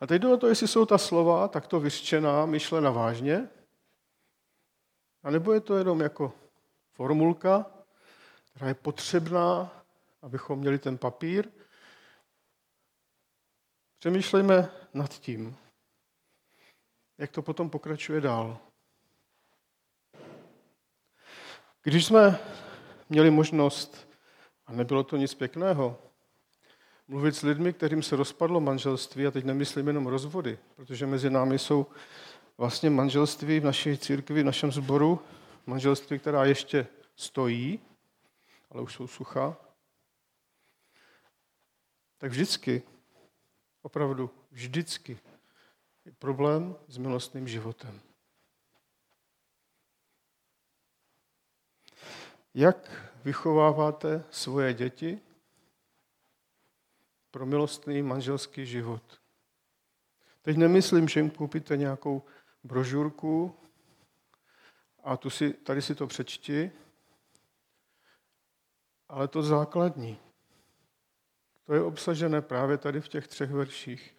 A 0.00 0.06
teď 0.06 0.22
jde 0.22 0.28
o 0.28 0.36
to, 0.36 0.46
jestli 0.46 0.68
jsou 0.68 0.86
ta 0.86 0.98
slova 0.98 1.48
takto 1.48 1.80
vyřčená, 1.80 2.46
myšlena 2.46 2.90
vážně, 2.90 3.48
a 5.22 5.30
nebo 5.30 5.52
je 5.52 5.60
to 5.60 5.76
jenom 5.76 6.00
jako 6.00 6.32
formulka, 6.92 7.66
která 8.50 8.68
je 8.68 8.74
potřebná, 8.74 9.72
abychom 10.22 10.58
měli 10.58 10.78
ten 10.78 10.98
papír. 10.98 11.48
Přemýšlejme 13.98 14.70
nad 14.94 15.18
tím, 15.18 15.56
jak 17.18 17.30
to 17.30 17.42
potom 17.42 17.70
pokračuje 17.70 18.20
dál. 18.20 18.58
Když 21.82 22.06
jsme 22.06 22.38
měli 23.08 23.30
možnost, 23.30 24.08
a 24.66 24.72
nebylo 24.72 25.04
to 25.04 25.16
nic 25.16 25.34
pěkného, 25.34 26.02
mluvit 27.08 27.34
s 27.34 27.42
lidmi, 27.42 27.72
kterým 27.72 28.02
se 28.02 28.16
rozpadlo 28.16 28.60
manželství, 28.60 29.26
a 29.26 29.30
teď 29.30 29.44
nemyslím 29.44 29.86
jenom 29.86 30.06
rozvody, 30.06 30.58
protože 30.76 31.06
mezi 31.06 31.30
námi 31.30 31.58
jsou 31.58 31.86
vlastně 32.58 32.90
manželství 32.90 33.60
v 33.60 33.64
naší 33.64 33.98
církvi, 33.98 34.42
v 34.42 34.46
našem 34.46 34.72
sboru, 34.72 35.20
manželství, 35.66 36.18
která 36.18 36.44
ještě 36.44 36.86
stojí, 37.16 37.80
ale 38.70 38.82
už 38.82 38.94
jsou 38.94 39.06
suchá, 39.06 39.56
tak 42.18 42.30
vždycky, 42.30 42.82
opravdu 43.82 44.30
vždycky 44.50 45.18
je 46.04 46.12
problém 46.12 46.76
s 46.88 46.98
milostným 46.98 47.48
životem. 47.48 48.00
Jak 52.54 52.90
vychováváte 53.24 54.24
svoje 54.30 54.74
děti 54.74 55.20
pro 57.30 57.46
milostný 57.46 58.02
manželský 58.02 58.66
život? 58.66 59.20
Teď 60.42 60.56
nemyslím, 60.56 61.08
že 61.08 61.20
jim 61.20 61.30
koupíte 61.30 61.76
nějakou 61.76 62.22
brožurku 62.64 63.54
a 65.04 65.16
tu 65.16 65.30
si, 65.30 65.52
tady 65.52 65.82
si 65.82 65.94
to 65.94 66.06
přečti, 66.06 66.72
ale 69.08 69.28
to 69.28 69.42
základní. 69.42 70.18
To 71.68 71.74
je 71.74 71.82
obsažené 71.82 72.42
právě 72.42 72.78
tady 72.78 73.00
v 73.00 73.08
těch 73.08 73.28
třech 73.28 73.50
verších. 73.50 74.16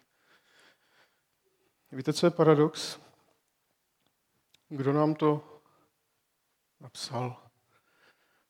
Víte, 1.92 2.12
co 2.12 2.26
je 2.26 2.30
paradox? 2.30 3.00
Kdo 4.68 4.92
nám 4.92 5.14
to 5.14 5.60
napsal? 6.80 7.42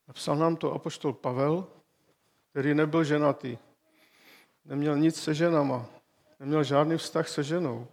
Napsal 0.09 0.37
nám 0.37 0.57
to 0.57 0.73
apoštol 0.73 1.13
Pavel, 1.13 1.67
který 2.51 2.75
nebyl 2.75 3.05
ženatý. 3.05 3.59
Neměl 4.65 4.99
nic 4.99 5.23
se 5.23 5.35
ženama. 5.35 5.87
Neměl 6.41 6.65
žádný 6.65 6.97
vztah 6.97 7.29
se 7.29 7.45
ženou. 7.45 7.89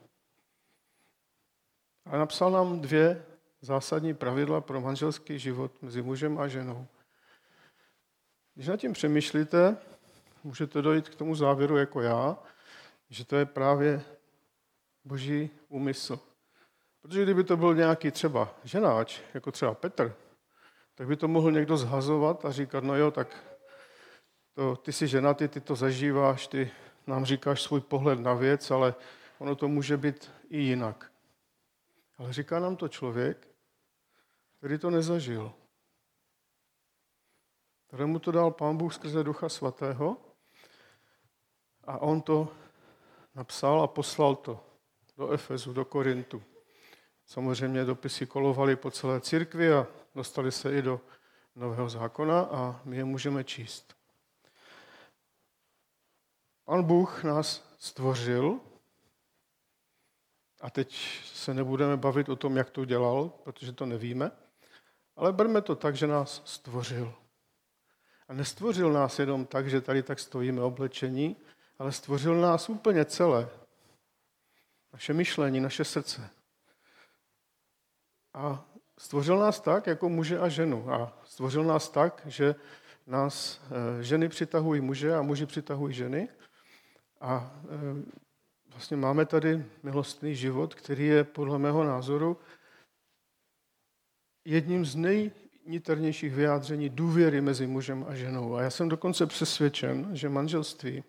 A 2.06 2.18
napsal 2.18 2.52
nám 2.52 2.82
dvě 2.82 3.26
zásadní 3.62 4.14
pravidla 4.14 4.62
pro 4.62 4.82
manželský 4.82 5.40
život 5.40 5.82
mezi 5.82 6.02
mužem 6.02 6.40
a 6.40 6.48
ženou. 6.48 6.88
Když 8.54 8.68
nad 8.68 8.78
tím 8.78 8.94
přemýšlíte, 8.94 9.78
můžete 10.44 10.82
dojít 10.82 11.10
k 11.10 11.16
tomu 11.16 11.36
závěru 11.36 11.78
jako 11.78 12.02
já, 12.02 12.38
že 13.10 13.26
to 13.26 13.36
je 13.36 13.46
právě 13.46 14.02
boží 15.06 15.50
úmysl. 15.68 16.20
Protože 17.02 17.24
kdyby 17.24 17.44
to 17.44 17.58
byl 17.58 17.76
nějaký 17.76 18.12
třeba 18.12 18.56
ženáč, 18.64 19.22
jako 19.34 19.52
třeba 19.52 19.74
Petr, 19.74 20.16
tak 20.96 21.08
by 21.08 21.16
to 21.16 21.28
mohl 21.28 21.52
někdo 21.52 21.78
zhazovat 21.78 22.46
a 22.46 22.52
říkat, 22.52 22.84
no 22.84 22.96
jo, 22.96 23.12
tak 23.12 23.58
to, 24.54 24.76
ty 24.76 24.94
jsi 24.94 25.08
ženatý, 25.08 25.48
ty 25.48 25.62
to 25.62 25.76
zažíváš, 25.76 26.48
ty 26.48 26.72
nám 27.08 27.26
říkáš 27.26 27.62
svůj 27.62 27.82
pohled 27.82 28.20
na 28.20 28.34
věc, 28.34 28.72
ale 28.72 28.96
ono 29.38 29.56
to 29.56 29.68
může 29.68 29.98
být 29.98 30.32
i 30.50 30.58
jinak. 30.58 31.12
Ale 32.18 32.34
říká 32.34 32.60
nám 32.60 32.76
to 32.76 32.88
člověk, 32.88 33.48
který 34.58 34.78
to 34.78 34.90
nezažil. 34.90 35.54
Kterému 37.88 38.20
to 38.20 38.32
dal 38.32 38.52
Pán 38.52 38.78
Bůh 38.78 38.94
skrze 38.94 39.24
Ducha 39.24 39.50
Svatého 39.50 40.27
a 41.88 41.98
on 41.98 42.22
to 42.22 42.48
napsal 43.36 43.82
a 43.82 43.88
poslal 43.88 44.36
to 44.36 44.64
do 45.18 45.32
Efezu, 45.32 45.74
do 45.74 45.86
Korintu. 45.86 46.44
samozřejmě 47.26 47.86
dopisy 47.86 48.26
kolovaly 48.26 48.76
po 48.76 48.92
celé 48.92 49.22
církvi 49.22 49.74
a 49.74 49.88
dostali 50.16 50.52
se 50.52 50.78
i 50.78 50.82
do 50.82 51.02
Nového 51.56 51.90
zákona 51.90 52.42
a 52.42 52.82
my 52.86 52.98
je 52.98 53.06
můžeme 53.06 53.44
číst. 53.44 53.96
Pan 56.66 56.84
Bůh 56.84 57.24
nás 57.24 57.76
stvořil 57.80 58.60
a 60.62 60.70
teď 60.70 60.96
se 61.26 61.54
nebudeme 61.54 61.98
bavit 61.98 62.30
o 62.30 62.36
tom, 62.36 62.58
jak 62.58 62.70
to 62.70 62.86
dělal, 62.86 63.30
protože 63.44 63.72
to 63.72 63.86
nevíme, 63.86 64.32
ale 65.16 65.34
berme 65.34 65.62
to 65.62 65.76
tak, 65.76 65.96
že 65.96 66.08
nás 66.08 66.42
stvořil. 66.46 67.14
A 68.28 68.34
nestvořil 68.34 68.94
nás 68.94 69.20
jenom 69.20 69.46
tak, 69.46 69.70
že 69.70 69.82
tady 69.82 70.04
tak 70.04 70.20
stojíme 70.20 70.62
oblečení, 70.62 71.36
ale 71.80 71.92
stvořil 71.92 72.42
nás 72.42 72.70
úplně 72.70 73.06
celé. 73.06 73.50
Naše 74.94 75.14
myšlení, 75.14 75.60
naše 75.60 75.84
srdce. 75.84 76.30
A 78.34 78.66
stvořil 78.98 79.38
nás 79.38 79.60
tak, 79.60 79.88
jako 79.88 80.10
muže 80.10 80.40
a 80.40 80.50
ženu. 80.50 80.94
A 80.94 81.22
stvořil 81.24 81.64
nás 81.64 81.90
tak, 81.90 82.22
že 82.26 82.56
nás 83.08 83.62
eh, 84.00 84.04
ženy 84.04 84.30
přitahují 84.30 84.82
muže 84.82 85.16
a 85.16 85.22
muži 85.22 85.46
přitahují 85.46 85.94
ženy. 85.94 86.30
A 87.22 87.62
eh, 87.66 88.18
vlastně 88.70 88.98
máme 88.98 89.26
tady 89.26 89.66
milostný 89.84 90.36
život, 90.36 90.76
který 90.76 91.06
je 91.06 91.24
podle 91.24 91.60
mého 91.60 91.84
názoru 91.84 92.38
jedním 94.46 94.86
z 94.86 94.96
nejniternějších 94.96 96.34
vyjádření 96.34 96.90
důvěry 96.90 97.42
mezi 97.42 97.68
mužem 97.68 98.06
a 98.10 98.16
ženou. 98.16 98.56
A 98.56 98.62
já 98.62 98.70
jsem 98.70 98.90
dokonce 98.90 99.26
přesvědčen, 99.26 100.16
že 100.16 100.30
manželství 100.30 101.04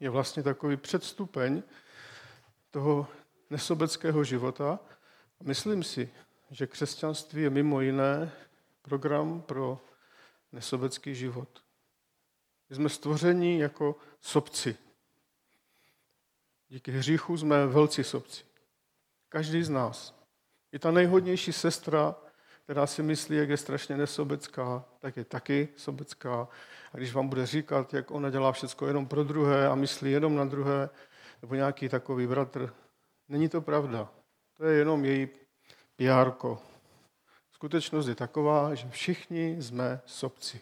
je 0.00 0.10
vlastně 0.10 0.42
takový 0.42 0.76
předstupeň 0.76 1.62
toho 2.70 3.06
nesobeckého 3.50 4.24
života. 4.24 4.78
Myslím 5.42 5.82
si, 5.82 6.10
že 6.50 6.66
křesťanství 6.66 7.42
je 7.42 7.50
mimo 7.50 7.80
jiné 7.80 8.32
program 8.82 9.40
pro 9.40 9.80
nesobecký 10.52 11.14
život. 11.14 11.62
My 12.70 12.76
jsme 12.76 12.88
stvoření 12.88 13.58
jako 13.58 13.96
sobci. 14.20 14.76
Díky 16.68 16.92
hříchu 16.92 17.36
jsme 17.36 17.66
velcí 17.66 18.04
sobci. 18.04 18.44
Každý 19.28 19.62
z 19.62 19.70
nás. 19.70 20.14
I 20.72 20.78
ta 20.78 20.90
nejhodnější 20.90 21.52
sestra, 21.52 22.16
která 22.68 22.86
si 22.86 23.02
myslí, 23.02 23.36
jak 23.36 23.48
je 23.48 23.56
strašně 23.56 23.96
nesobecká, 23.96 24.84
tak 24.98 25.16
je 25.16 25.24
taky 25.24 25.68
sobecká. 25.76 26.48
A 26.92 26.96
když 26.96 27.12
vám 27.14 27.28
bude 27.28 27.46
říkat, 27.46 27.94
jak 27.94 28.10
ona 28.10 28.30
dělá 28.30 28.52
všechno 28.52 28.86
jenom 28.86 29.06
pro 29.06 29.24
druhé 29.24 29.68
a 29.68 29.74
myslí 29.74 30.12
jenom 30.12 30.36
na 30.36 30.44
druhé, 30.44 30.90
nebo 31.42 31.54
nějaký 31.54 31.88
takový 31.88 32.26
bratr, 32.26 32.74
není 33.28 33.48
to 33.48 33.60
pravda. 33.60 34.08
To 34.56 34.64
je 34.64 34.78
jenom 34.78 35.04
její 35.04 35.28
pr 35.96 36.32
Skutečnost 37.50 38.08
je 38.08 38.14
taková, 38.14 38.74
že 38.74 38.90
všichni 38.90 39.62
jsme 39.62 40.00
sobci. 40.06 40.60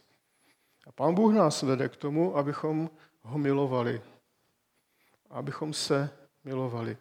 A 0.86 0.92
pán 0.92 1.14
Bůh 1.14 1.34
nás 1.34 1.62
vede 1.62 1.88
k 1.88 1.96
tomu, 1.96 2.36
abychom 2.36 2.90
ho 3.22 3.38
milovali. 3.38 4.02
Abychom 5.30 5.72
se 5.72 6.10
milovali. 6.44 6.96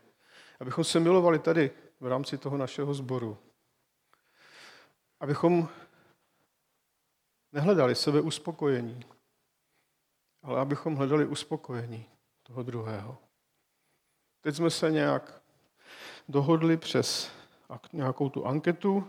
Abychom 0.60 0.84
se 0.84 1.00
milovali 1.00 1.40
tady 1.40 1.72
v 2.00 2.08
rámci 2.08 2.38
toho 2.38 2.58
našeho 2.58 2.94
sboru. 2.94 3.38
Abychom 5.20 5.70
nehledali 7.52 7.96
sebe 7.96 8.22
uspokojení, 8.22 9.06
ale 10.44 10.60
abychom 10.60 10.96
hledali 10.96 11.26
uspokojení 11.26 12.06
toho 12.44 12.64
druhého. 12.64 13.18
Teď 14.42 14.56
jsme 14.56 14.70
se 14.70 14.92
nějak 14.92 15.42
dohodli 16.30 16.78
přes 16.78 17.32
nějakou 17.94 18.30
tu 18.30 18.46
anketu. 18.46 19.08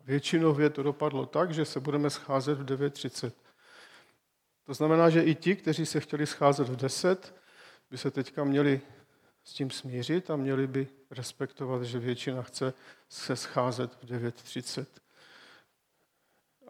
Většinově 0.00 0.70
to 0.70 0.82
dopadlo 0.82 1.26
tak, 1.26 1.54
že 1.54 1.64
se 1.64 1.80
budeme 1.80 2.10
scházet 2.10 2.58
v 2.58 2.64
9.30. 2.64 3.32
To 4.64 4.74
znamená, 4.74 5.10
že 5.10 5.22
i 5.22 5.34
ti, 5.34 5.56
kteří 5.56 5.86
se 5.86 6.00
chtěli 6.00 6.26
scházet 6.26 6.68
v 6.68 6.76
10, 6.76 7.34
by 7.90 7.98
se 7.98 8.10
teďka 8.10 8.44
měli 8.44 8.80
s 9.44 9.52
tím 9.52 9.70
smířit 9.70 10.30
a 10.30 10.36
měli 10.36 10.66
by 10.66 10.88
respektovat, 11.10 11.82
že 11.82 11.98
většina 11.98 12.42
chce 12.42 12.74
se 13.08 13.36
scházet 13.36 13.94
v 13.94 14.04
9.30. 14.04 14.86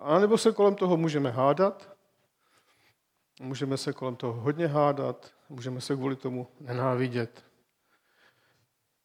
A 0.01 0.19
nebo 0.19 0.39
se 0.39 0.53
kolem 0.53 0.75
toho 0.75 0.97
můžeme 0.97 1.31
hádat, 1.31 1.97
můžeme 3.41 3.77
se 3.77 3.93
kolem 3.93 4.17
toho 4.17 4.33
hodně 4.41 4.67
hádat, 4.67 5.33
můžeme 5.49 5.81
se 5.81 5.97
kvůli 5.97 6.17
tomu 6.17 6.49
nenávidět. 6.61 7.45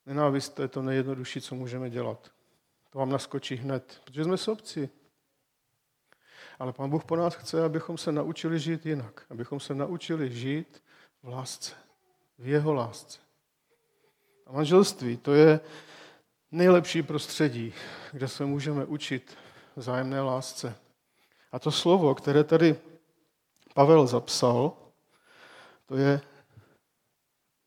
Nenávist 0.06 0.56
to 0.56 0.62
je 0.62 0.68
to 0.68 0.82
nejjednodušší, 0.82 1.42
co 1.42 1.56
můžeme 1.56 1.90
dělat. 1.90 2.32
To 2.90 3.00
vám 3.00 3.10
naskočí 3.10 3.56
hned, 3.56 4.02
protože 4.04 4.24
jsme 4.24 4.38
sobci. 4.38 4.90
Ale 6.60 6.74
Pán 6.74 6.90
Bůh 6.90 7.06
po 7.06 7.16
nás 7.16 7.36
chce, 7.36 7.64
abychom 7.64 7.98
se 7.98 8.12
naučili 8.12 8.60
žít 8.60 8.86
jinak. 8.86 9.26
Abychom 9.30 9.60
se 9.60 9.76
naučili 9.76 10.32
žít 10.32 10.84
v 11.24 11.28
lásce. 11.28 11.76
V 12.40 12.48
jeho 12.48 12.74
lásce. 12.74 13.20
A 14.46 14.52
manželství, 14.52 15.18
to 15.18 15.34
je 15.34 15.60
nejlepší 16.52 17.04
prostředí, 17.04 17.74
kde 18.12 18.28
se 18.28 18.46
můžeme 18.46 18.86
učit 18.86 19.38
vzájemné 19.76 20.22
lásce. 20.22 20.76
A 21.56 21.60
to 21.60 21.72
slovo, 21.72 22.16
které 22.16 22.44
tady 22.44 22.80
Pavel 23.74 24.08
zapsal, 24.08 24.78
to 25.86 25.96
je 25.96 26.22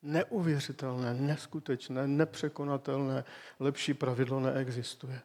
neuvěřitelné, 0.01 1.13
neskutečné, 1.13 2.07
nepřekonatelné, 2.07 3.25
lepší 3.59 3.93
pravidlo 3.93 4.39
neexistuje. 4.39 5.21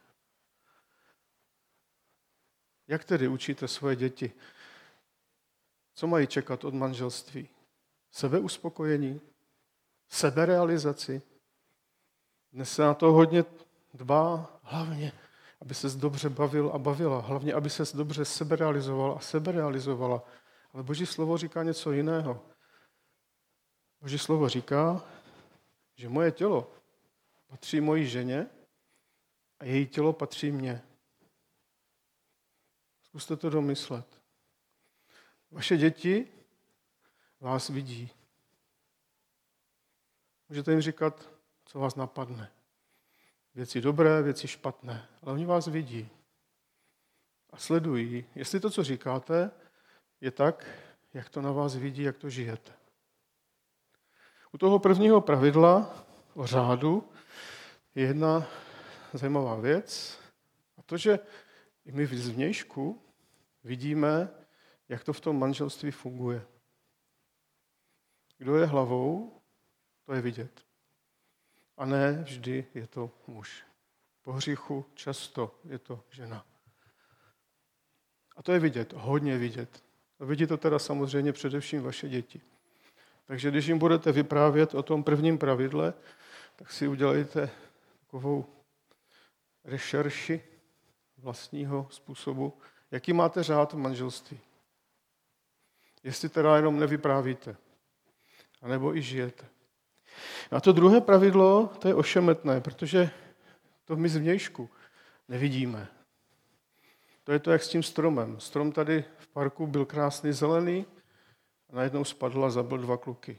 Jak 2.89 3.05
tedy 3.05 3.29
učíte 3.29 3.69
svoje 3.69 3.97
děti? 3.97 4.33
Co 5.95 6.07
mají 6.07 6.27
čekat 6.27 6.65
od 6.65 6.75
manželství? 6.75 7.49
Sebeuspokojení? 8.11 9.21
Seberealizaci? 10.09 11.23
Dnes 12.53 12.73
se 12.73 12.83
na 12.83 12.95
to 12.95 13.13
hodně 13.13 13.45
dbá, 13.95 14.61
hlavně, 14.63 15.13
aby 15.65 15.75
se 15.75 15.89
dobře 15.89 16.29
bavil 16.29 16.71
a 16.75 16.79
bavila, 16.79 17.21
hlavně, 17.21 17.55
aby 17.55 17.71
se 17.71 17.97
dobře 17.97 18.25
seberealizoval 18.25 19.17
a 19.17 19.21
seberealizovala. 19.21 20.23
Ale 20.73 20.83
Boží 20.83 21.07
slovo 21.07 21.39
říká 21.39 21.63
něco 21.63 21.93
jiného. 21.93 22.47
Boží 24.01 24.19
slovo 24.19 24.49
říká, 24.49 25.05
že 25.95 26.09
moje 26.09 26.33
tělo 26.33 26.73
patří 27.47 27.81
mojí 27.81 28.07
ženě 28.07 28.47
a 29.59 29.65
její 29.65 29.87
tělo 29.87 30.13
patří 30.13 30.53
mně. 30.53 30.83
Zkuste 33.03 33.37
to 33.37 33.51
domyslet. 33.51 34.23
Vaše 35.51 35.77
děti 35.77 36.29
vás 37.41 37.69
vidí. 37.69 38.11
Můžete 40.49 40.71
jim 40.71 40.81
říkat, 40.81 41.29
co 41.65 41.79
vás 41.79 41.95
napadne. 41.95 42.53
Věci 43.55 43.81
dobré, 43.81 44.23
věci 44.23 44.49
špatné, 44.49 45.09
ale 45.23 45.33
oni 45.33 45.45
vás 45.45 45.67
vidí 45.67 46.09
a 47.51 47.57
sledují, 47.57 48.25
jestli 48.35 48.61
to, 48.61 48.71
co 48.71 48.85
říkáte, 48.85 49.51
je 50.21 50.31
tak, 50.31 50.67
jak 51.15 51.29
to 51.29 51.43
na 51.43 51.53
vás 51.53 51.77
vidí, 51.77 52.03
jak 52.03 52.19
to 52.19 52.31
žijete. 52.31 52.73
U 54.53 54.59
toho 54.59 54.79
prvního 54.79 55.21
pravidla 55.21 56.05
o 56.35 56.47
řádu 56.47 57.09
je 57.95 58.07
jedna 58.07 58.47
zajímavá 59.13 59.55
věc, 59.55 60.19
a 60.79 60.83
to, 60.83 60.97
že 60.97 61.19
i 61.85 61.93
my 61.93 62.07
z 62.07 62.29
vnějšku 62.29 63.03
vidíme, 63.65 64.29
jak 64.89 65.05
to 65.05 65.13
v 65.13 65.21
tom 65.21 65.39
manželství 65.39 65.91
funguje. 65.91 66.47
Kdo 68.39 68.57
je 68.57 68.67
hlavou, 68.67 69.41
to 70.07 70.13
je 70.13 70.21
vidět. 70.21 70.65
A 71.77 71.85
ne 71.85 72.13
vždy 72.13 72.67
je 72.75 72.87
to 72.87 73.11
muž. 73.27 73.65
Po 74.23 74.33
hříchu 74.33 74.85
často 74.95 75.55
je 75.65 75.79
to 75.79 76.05
žena. 76.11 76.45
A 78.37 78.43
to 78.43 78.53
je 78.53 78.59
vidět, 78.59 78.93
hodně 78.93 79.39
vidět. 79.39 79.85
A 80.21 80.25
vidí 80.25 80.47
to 80.47 80.57
teda 80.57 80.79
samozřejmě 80.79 81.33
především 81.33 81.83
vaše 81.83 82.09
děti. 82.09 82.41
Takže 83.25 83.51
když 83.51 83.67
jim 83.67 83.79
budete 83.79 84.13
vyprávět 84.13 84.75
o 84.75 84.83
tom 84.83 85.05
prvním 85.05 85.39
pravidle, 85.39 85.95
tak 86.57 86.73
si 86.73 86.89
udělejte 86.89 87.51
takovou 88.01 88.47
rešerši 89.65 90.43
vlastního 91.19 91.89
způsobu, 91.91 92.59
jaký 92.91 93.13
máte 93.13 93.43
řád 93.43 93.73
v 93.73 93.77
manželství. 93.77 94.41
Jestli 96.03 96.29
teda 96.29 96.57
jenom 96.57 96.81
nevyprávíte, 96.81 97.57
anebo 98.63 98.97
i 98.97 99.03
žijete. 99.03 99.54
A 100.51 100.61
to 100.61 100.73
druhé 100.73 101.01
pravidlo, 101.01 101.71
to 101.79 101.89
je 101.89 101.95
ošemetné, 101.95 102.61
protože 102.61 103.11
to 103.85 103.97
my 103.97 104.09
zvnějšku 104.09 104.71
nevidíme. 105.29 105.89
To 107.25 107.33
je 107.33 107.39
to, 107.39 107.51
jak 107.51 107.63
s 107.63 107.69
tím 107.69 107.83
stromem. 107.83 108.41
Strom 108.41 108.73
tady 108.73 109.05
v 109.19 109.29
parku 109.29 109.67
byl 109.67 109.85
krásný 109.85 110.33
zelený 110.33 110.87
a 111.71 111.77
najednou 111.77 112.05
spadl 112.05 112.45
a 112.45 112.51
zabil 112.51 112.79
dva 112.79 112.97
kluky. 112.97 113.39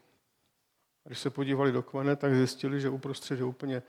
Když 1.03 1.19
se 1.19 1.29
podívali 1.29 1.71
do 1.71 1.83
kmene, 1.83 2.15
tak 2.15 2.35
zjistili, 2.35 2.81
že 2.81 2.89
uprostřed 2.89 3.39
je 3.39 3.45
úplně 3.45 3.83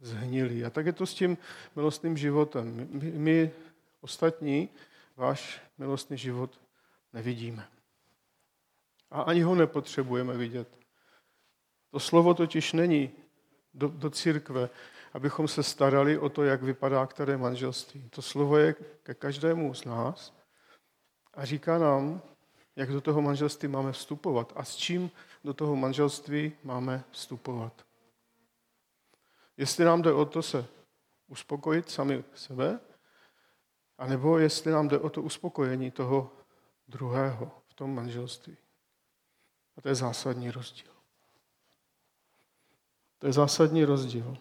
zhnilí. 0.00 0.64
A 0.64 0.70
tak 0.70 0.86
je 0.86 0.92
to 0.92 1.06
s 1.06 1.14
tím 1.14 1.38
milostným 1.76 2.16
životem. 2.16 2.88
My, 2.90 3.10
my 3.10 3.52
ostatní 4.00 4.68
váš 5.16 5.60
milostný 5.78 6.18
život 6.18 6.60
nevidíme. 7.12 7.68
A 9.10 9.22
ani 9.22 9.42
ho 9.42 9.54
nepotřebujeme 9.54 10.36
vidět. 10.36 10.79
To 11.90 12.00
slovo 12.00 12.34
totiž 12.34 12.72
není 12.72 13.10
do, 13.74 13.88
do 13.88 14.10
církve, 14.10 14.70
abychom 15.12 15.48
se 15.48 15.62
starali 15.62 16.18
o 16.18 16.28
to, 16.28 16.44
jak 16.44 16.62
vypadá 16.62 17.06
které 17.06 17.36
manželství. 17.36 18.08
To 18.10 18.22
slovo 18.22 18.56
je 18.56 18.74
ke 19.02 19.14
každému 19.14 19.74
z 19.74 19.84
nás 19.84 20.34
a 21.34 21.44
říká 21.44 21.78
nám, 21.78 22.22
jak 22.76 22.92
do 22.92 23.00
toho 23.00 23.22
manželství 23.22 23.68
máme 23.68 23.92
vstupovat 23.92 24.52
a 24.56 24.64
s 24.64 24.76
čím 24.76 25.10
do 25.44 25.54
toho 25.54 25.76
manželství 25.76 26.52
máme 26.64 27.04
vstupovat. 27.10 27.86
Jestli 29.56 29.84
nám 29.84 30.02
jde 30.02 30.12
o 30.12 30.24
to 30.24 30.42
se 30.42 30.66
uspokojit 31.28 31.90
sami 31.90 32.24
sebe, 32.34 32.80
anebo 33.98 34.38
jestli 34.38 34.72
nám 34.72 34.88
jde 34.88 34.98
o 34.98 35.10
to 35.10 35.22
uspokojení 35.22 35.90
toho 35.90 36.32
druhého 36.88 37.52
v 37.68 37.74
tom 37.74 37.94
manželství. 37.94 38.56
A 39.76 39.80
to 39.80 39.88
je 39.88 39.94
zásadní 39.94 40.50
rozdíl. 40.50 40.99
To 43.20 43.26
je 43.26 43.32
zásadní 43.32 43.84
rozdíl. 43.84 44.36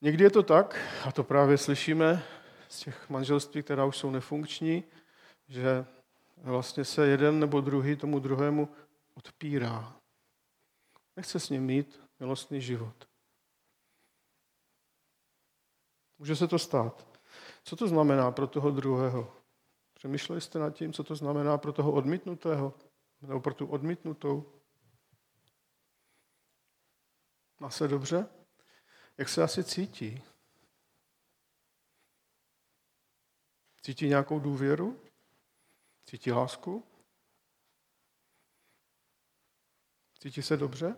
Někdy 0.00 0.24
je 0.24 0.30
to 0.30 0.42
tak, 0.42 0.78
a 1.08 1.12
to 1.12 1.24
právě 1.24 1.58
slyšíme 1.58 2.24
z 2.68 2.78
těch 2.78 3.10
manželství, 3.10 3.62
která 3.62 3.84
už 3.84 3.96
jsou 3.96 4.10
nefunkční, 4.10 4.84
že 5.48 5.84
vlastně 6.36 6.84
se 6.84 7.06
jeden 7.06 7.40
nebo 7.40 7.60
druhý 7.60 7.96
tomu 7.96 8.18
druhému 8.18 8.68
odpírá. 9.14 9.96
Nechce 11.16 11.40
s 11.40 11.50
ním 11.50 11.64
mít 11.64 12.00
milostný 12.20 12.60
život. 12.60 13.08
Může 16.18 16.36
se 16.36 16.48
to 16.48 16.58
stát. 16.58 17.06
Co 17.64 17.76
to 17.76 17.88
znamená 17.88 18.30
pro 18.30 18.46
toho 18.46 18.70
druhého? 18.70 19.36
Přemýšleli 19.94 20.40
jste 20.40 20.58
nad 20.58 20.70
tím, 20.70 20.92
co 20.92 21.04
to 21.04 21.16
znamená 21.16 21.58
pro 21.58 21.72
toho 21.72 21.92
odmítnutého? 21.92 22.74
Nebo 23.22 23.40
pro 23.40 23.54
tu 23.54 23.66
odmítnutou? 23.66 24.61
Má 27.62 27.70
se 27.70 27.88
dobře? 27.88 28.28
Jak 29.18 29.28
se 29.28 29.42
asi 29.42 29.64
cítí? 29.64 30.22
Cítí 33.82 34.08
nějakou 34.08 34.40
důvěru? 34.40 35.00
Cítí 36.04 36.32
lásku? 36.32 36.84
Cítí 40.18 40.42
se 40.42 40.56
dobře? 40.56 40.96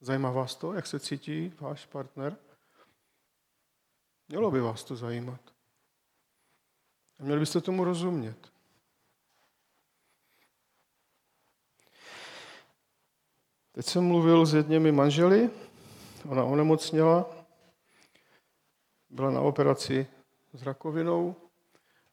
Zajímá 0.00 0.30
vás 0.30 0.54
to, 0.54 0.72
jak 0.72 0.86
se 0.86 1.00
cítí 1.00 1.48
váš 1.48 1.86
partner? 1.86 2.36
Mělo 4.28 4.50
by 4.50 4.60
vás 4.60 4.84
to 4.84 4.96
zajímat. 4.96 5.54
A 7.18 7.22
měli 7.22 7.40
byste 7.40 7.60
tomu 7.60 7.84
rozumět. 7.84 8.49
Teď 13.72 13.86
jsem 13.86 14.04
mluvil 14.04 14.46
s 14.46 14.54
jedněmi 14.54 14.92
manželi, 14.92 15.50
ona 16.28 16.44
onemocněla, 16.44 17.30
byla 19.10 19.30
na 19.30 19.40
operaci 19.40 20.06
s 20.52 20.62
rakovinou 20.62 21.36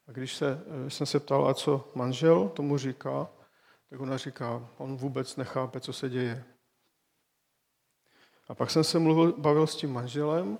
a 0.06 0.12
když 0.12 0.36
se, 0.36 0.60
jsem 0.88 1.06
se 1.06 1.20
ptal, 1.20 1.48
a 1.48 1.54
co 1.54 1.90
manžel 1.94 2.48
tomu 2.48 2.78
říká, 2.78 3.28
tak 3.90 4.00
ona 4.00 4.16
říká, 4.16 4.68
on 4.78 4.96
vůbec 4.96 5.36
nechápe, 5.36 5.80
co 5.80 5.92
se 5.92 6.08
děje. 6.08 6.44
A 8.48 8.54
pak 8.54 8.70
jsem 8.70 8.84
se 8.84 8.98
mluvil, 8.98 9.32
bavil 9.32 9.66
s 9.66 9.76
tím 9.76 9.92
manželem 9.92 10.58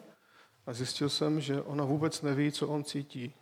a 0.66 0.72
zjistil 0.72 1.08
jsem, 1.08 1.40
že 1.40 1.62
ona 1.62 1.84
vůbec 1.84 2.22
neví, 2.22 2.52
co 2.52 2.68
on 2.68 2.84
cítí. 2.84 3.34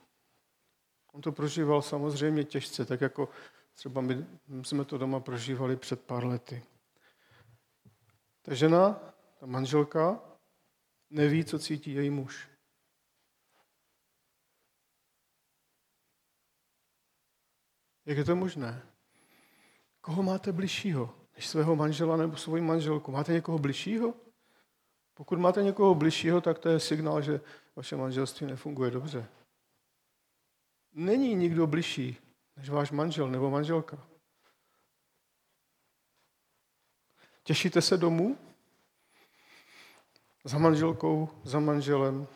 On 1.13 1.21
to 1.21 1.33
prožíval 1.33 1.83
samozřejmě 1.83 2.45
těžce, 2.45 2.85
tak 2.85 3.01
jako 3.01 3.29
třeba 3.75 4.01
my 4.01 4.27
jsme 4.63 4.85
to 4.85 4.99
doma 4.99 5.21
prožívali 5.21 5.77
před 5.77 6.01
pár 6.01 6.25
lety. 6.25 6.63
Ta 8.47 8.55
žena, 8.55 9.01
ta 9.41 9.47
manželka, 9.47 10.21
neví, 11.11 11.45
co 11.45 11.59
cítí 11.59 11.95
její 11.95 12.11
muž. 12.11 12.49
Jak 18.05 18.19
je 18.19 18.25
to 18.25 18.37
možné? 18.37 18.83
Koho 20.01 20.23
máte 20.23 20.53
bližšího 20.53 21.15
než 21.37 21.47
svého 21.47 21.77
manžela 21.77 22.17
nebo 22.17 22.37
svoji 22.37 22.63
manželku? 22.63 23.13
Máte 23.13 23.33
někoho 23.33 23.59
bližšího? 23.59 24.15
Pokud 25.15 25.39
máte 25.39 25.63
někoho 25.63 25.95
bližšího, 25.95 26.41
tak 26.41 26.59
to 26.59 26.69
je 26.69 26.81
signál, 26.81 27.23
že 27.23 27.41
vaše 27.77 27.97
manželství 27.97 28.47
nefunguje 28.47 28.91
dobře. 28.91 29.29
Není 30.93 31.35
nikdo 31.35 31.67
bližší 31.67 32.17
než 32.57 32.71
váš 32.71 32.91
manžel 32.91 33.31
nebo 33.31 33.51
manželka. 33.51 34.16
Těšíte 37.47 37.83
se 37.83 37.97
domů? 37.97 38.39
Za 40.45 40.59
manželkou, 40.59 41.29
za 41.45 41.61
manželem? 41.61 42.27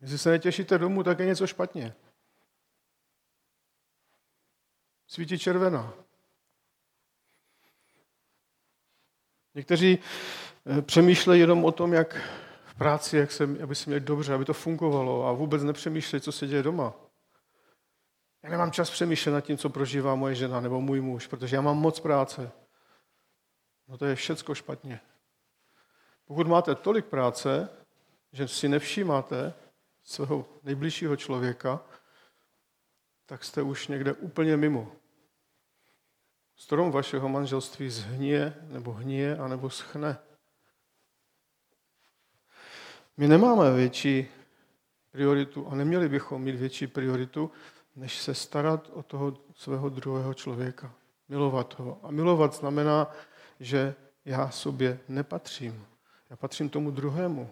Jestli 0.00 0.18
se 0.18 0.30
netěšíte 0.30 0.78
domů, 0.78 1.02
tak 1.02 1.18
je 1.18 1.26
něco 1.26 1.46
špatně. 1.46 1.94
Svítí 5.06 5.38
červená. 5.38 5.94
Někteří 9.54 9.98
eh, 9.98 10.82
přemýšlejí 10.82 11.40
jenom 11.40 11.64
o 11.64 11.72
tom, 11.72 11.92
jak 11.92 12.16
v 12.64 12.74
práci, 12.74 13.16
jak 13.16 13.32
se, 13.32 13.44
aby 13.62 13.74
se 13.74 13.90
měli 13.90 14.00
dobře, 14.00 14.34
aby 14.34 14.44
to 14.44 14.54
fungovalo 14.54 15.26
a 15.26 15.32
vůbec 15.32 15.62
nepřemýšlejí, 15.62 16.20
co 16.20 16.32
se 16.32 16.46
děje 16.46 16.62
doma. 16.62 16.94
Já 18.42 18.50
nemám 18.50 18.72
čas 18.72 18.90
přemýšlet 18.90 19.32
nad 19.32 19.40
tím, 19.40 19.58
co 19.58 19.70
prožívá 19.70 20.14
moje 20.14 20.34
žena 20.34 20.60
nebo 20.60 20.80
můj 20.80 21.00
muž, 21.00 21.26
protože 21.26 21.56
já 21.56 21.62
mám 21.62 21.78
moc 21.78 22.00
práce. 22.00 22.52
No 23.88 23.98
to 23.98 24.04
je 24.06 24.14
všecko 24.14 24.54
špatně. 24.54 25.00
Pokud 26.24 26.46
máte 26.46 26.74
tolik 26.74 27.06
práce, 27.06 27.68
že 28.32 28.48
si 28.48 28.68
nevšímáte 28.68 29.54
svého 30.02 30.48
nejbližšího 30.62 31.16
člověka, 31.16 31.84
tak 33.26 33.44
jste 33.44 33.62
už 33.62 33.88
někde 33.88 34.12
úplně 34.12 34.56
mimo. 34.56 34.92
Strom 36.56 36.90
vašeho 36.90 37.28
manželství 37.28 37.90
zhnie, 37.90 38.54
nebo 38.62 38.92
hníje, 38.92 39.38
anebo 39.38 39.70
schne. 39.70 40.18
My 43.16 43.28
nemáme 43.28 43.72
větší 43.72 44.28
prioritu 45.10 45.68
a 45.68 45.74
neměli 45.74 46.08
bychom 46.08 46.42
mít 46.42 46.56
větší 46.56 46.86
prioritu, 46.86 47.50
než 47.96 48.18
se 48.18 48.34
starat 48.34 48.90
o 48.92 49.02
toho 49.02 49.36
svého 49.54 49.88
druhého 49.88 50.34
člověka. 50.34 50.94
Milovat 51.28 51.78
ho. 51.78 52.00
A 52.02 52.10
milovat 52.10 52.54
znamená, 52.54 53.12
že 53.60 53.94
já 54.24 54.50
sobě 54.50 55.00
nepatřím. 55.08 55.86
Já 56.30 56.36
patřím 56.36 56.68
tomu 56.68 56.90
druhému. 56.90 57.50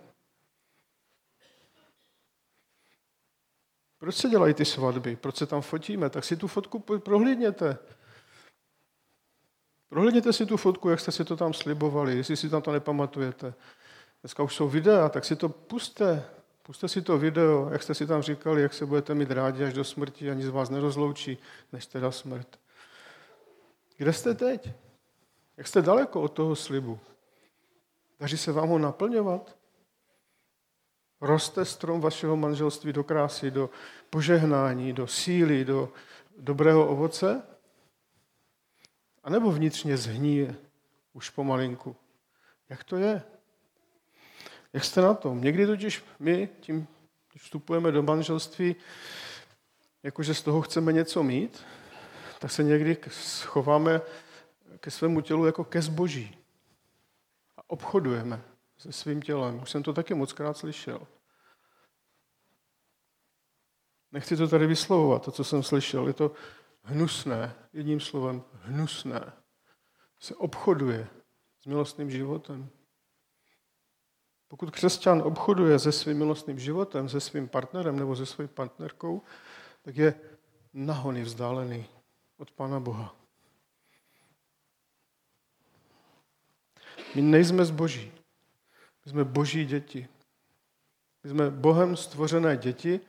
Proč 3.98 4.14
se 4.14 4.28
dělají 4.28 4.54
ty 4.54 4.64
svatby? 4.64 5.16
Proč 5.16 5.36
se 5.36 5.46
tam 5.46 5.62
fotíme? 5.62 6.10
Tak 6.10 6.24
si 6.24 6.36
tu 6.36 6.48
fotku 6.48 6.78
prohlídněte. 6.98 7.78
Prohlídněte 9.88 10.32
si 10.32 10.46
tu 10.46 10.56
fotku, 10.56 10.88
jak 10.88 11.00
jste 11.00 11.12
si 11.12 11.24
to 11.24 11.36
tam 11.36 11.54
slibovali, 11.54 12.16
jestli 12.16 12.36
si 12.36 12.50
tam 12.50 12.62
to 12.62 12.72
nepamatujete. 12.72 13.54
Dneska 14.22 14.42
už 14.42 14.54
jsou 14.54 14.68
videa, 14.68 15.08
tak 15.08 15.24
si 15.24 15.36
to 15.36 15.48
puste. 15.48 16.24
Puste 16.62 16.88
si 16.88 17.02
to 17.02 17.18
video, 17.18 17.68
jak 17.72 17.82
jste 17.82 17.94
si 17.94 18.06
tam 18.06 18.22
říkali, 18.22 18.62
jak 18.62 18.74
se 18.74 18.86
budete 18.86 19.14
mít 19.14 19.30
rádi 19.30 19.64
až 19.64 19.72
do 19.72 19.84
smrti, 19.84 20.30
ani 20.30 20.42
z 20.42 20.48
vás 20.48 20.70
nerozloučí, 20.70 21.38
než 21.72 21.86
teda 21.86 22.10
smrt. 22.10 22.60
Kde 23.96 24.12
jste 24.12 24.34
teď? 24.34 24.83
Jak 25.56 25.66
jste 25.66 25.82
daleko 25.82 26.22
od 26.22 26.32
toho 26.32 26.56
slibu? 26.56 27.00
Daří 28.20 28.38
se 28.38 28.52
vám 28.52 28.68
ho 28.68 28.78
naplňovat? 28.78 29.56
Roste 31.20 31.64
strom 31.64 32.00
vašeho 32.00 32.36
manželství 32.36 32.92
do 32.92 33.04
krásy, 33.04 33.50
do 33.50 33.70
požehnání, 34.10 34.92
do 34.92 35.06
síly, 35.06 35.64
do 35.64 35.92
dobrého 36.36 36.88
ovoce? 36.88 37.42
A 39.24 39.30
nebo 39.30 39.52
vnitřně 39.52 39.96
zhníje 39.96 40.54
už 41.12 41.30
pomalinku? 41.30 41.96
Jak 42.68 42.84
to 42.84 42.96
je? 42.96 43.22
Jak 44.72 44.84
jste 44.84 45.00
na 45.00 45.14
tom? 45.14 45.40
Někdy 45.40 45.66
totiž 45.66 46.04
my, 46.18 46.48
tím, 46.60 46.86
když 47.32 47.42
vstupujeme 47.42 47.92
do 47.92 48.02
manželství, 48.02 48.76
jakože 50.02 50.34
z 50.34 50.42
toho 50.42 50.62
chceme 50.62 50.92
něco 50.92 51.22
mít, 51.22 51.64
tak 52.38 52.50
se 52.50 52.62
někdy 52.62 52.96
schováme 53.10 54.00
ke 54.84 54.90
svému 54.90 55.20
tělu 55.20 55.46
jako 55.46 55.64
ke 55.64 55.82
zboží. 55.82 56.36
A 57.56 57.70
obchodujeme 57.70 58.44
se 58.76 58.92
svým 58.92 59.22
tělem. 59.22 59.62
Už 59.62 59.70
jsem 59.70 59.82
to 59.82 59.92
taky 59.92 60.14
moc 60.14 60.32
krát 60.32 60.56
slyšel. 60.56 61.06
Nechci 64.12 64.36
to 64.36 64.48
tady 64.48 64.66
vyslovovat, 64.66 65.24
to, 65.24 65.32
co 65.32 65.44
jsem 65.44 65.62
slyšel. 65.62 66.06
Je 66.06 66.12
to 66.12 66.32
hnusné, 66.82 67.54
jedním 67.72 68.00
slovem 68.00 68.42
hnusné. 68.62 69.32
Se 70.18 70.34
obchoduje 70.34 71.08
s 71.60 71.66
milostným 71.66 72.10
životem. 72.10 72.68
Pokud 74.48 74.70
křesťan 74.70 75.22
obchoduje 75.22 75.78
se 75.78 75.92
svým 75.92 76.18
milostným 76.18 76.58
životem, 76.58 77.08
se 77.08 77.20
svým 77.20 77.48
partnerem 77.48 77.98
nebo 77.98 78.16
se 78.16 78.26
svou 78.26 78.46
partnerkou, 78.46 79.22
tak 79.82 79.96
je 79.96 80.20
nahony 80.72 81.22
vzdálený 81.22 81.86
od 82.36 82.50
Pána 82.50 82.80
Boha. 82.80 83.23
My 87.14 87.22
nejsme 87.22 87.64
zboží. 87.64 88.12
My 89.04 89.10
jsme 89.10 89.24
boží 89.24 89.64
děti. 89.64 90.08
My 91.24 91.30
jsme 91.30 91.50
Bohem 91.50 91.96
stvořené 91.96 92.56
děti, 92.56 93.00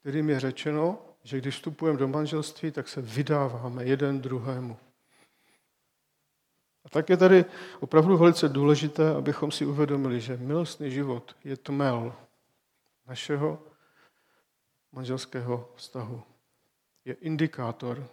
kterým 0.00 0.30
je 0.30 0.40
řečeno, 0.40 0.98
že 1.22 1.38
když 1.38 1.54
vstupujeme 1.54 1.98
do 1.98 2.08
manželství, 2.08 2.70
tak 2.70 2.88
se 2.88 3.02
vydáváme 3.02 3.84
jeden 3.84 4.20
druhému. 4.20 4.76
A 6.84 6.88
tak 6.88 7.10
je 7.10 7.16
tady 7.16 7.44
opravdu 7.80 8.16
velice 8.16 8.48
důležité, 8.48 9.14
abychom 9.14 9.50
si 9.50 9.66
uvědomili, 9.66 10.20
že 10.20 10.36
milostný 10.36 10.90
život 10.90 11.36
je 11.44 11.56
tmel 11.56 12.14
našeho 13.06 13.62
manželského 14.92 15.72
vztahu. 15.74 16.22
Je 17.04 17.14
indikátor. 17.14 18.06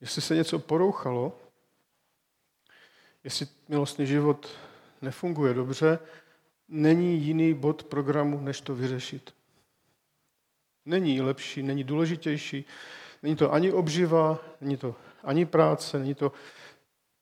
Jestli 0.00 0.22
se 0.22 0.34
něco 0.34 0.58
porouchalo, 0.58 1.38
jestli 3.24 3.46
milostný 3.68 4.06
život 4.06 4.48
nefunguje 5.02 5.54
dobře, 5.54 5.98
není 6.68 7.18
jiný 7.20 7.54
bod 7.54 7.84
programu, 7.84 8.40
než 8.40 8.60
to 8.60 8.74
vyřešit. 8.74 9.34
Není 10.86 11.20
lepší, 11.20 11.62
není 11.62 11.84
důležitější, 11.84 12.64
není 13.22 13.36
to 13.36 13.52
ani 13.52 13.72
obživa, 13.72 14.38
není 14.60 14.76
to 14.76 14.94
ani 15.24 15.46
práce, 15.46 15.98
není 15.98 16.14
to 16.14 16.32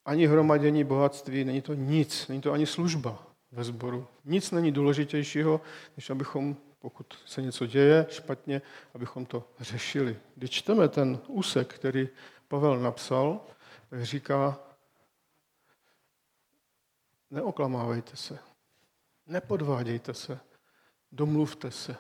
ani 0.04 0.26
hromadění 0.26 0.84
bohatství, 0.84 1.44
není 1.44 1.62
to 1.62 1.74
nic, 1.74 2.28
není 2.28 2.40
to 2.40 2.52
ani 2.52 2.66
služba 2.66 3.26
ve 3.52 3.64
sboru. 3.64 4.06
Nic 4.24 4.50
není 4.50 4.72
důležitějšího, 4.72 5.60
než 5.96 6.10
abychom, 6.10 6.56
pokud 6.78 7.06
se 7.26 7.42
něco 7.42 7.66
děje 7.66 8.06
špatně, 8.10 8.62
abychom 8.94 9.26
to 9.26 9.44
řešili. 9.60 10.16
Když 10.34 10.50
čteme 10.50 10.88
ten 10.88 11.18
úsek, 11.28 11.74
který 11.74 12.08
Pavel 12.48 12.80
napsal, 12.80 13.40
tak 13.90 14.04
říká, 14.04 14.58
neoklamávejte 17.32 18.16
se, 18.16 18.38
nepodvádějte 19.26 20.14
se, 20.14 20.40
domluvte 21.12 21.70
se. 21.70 21.96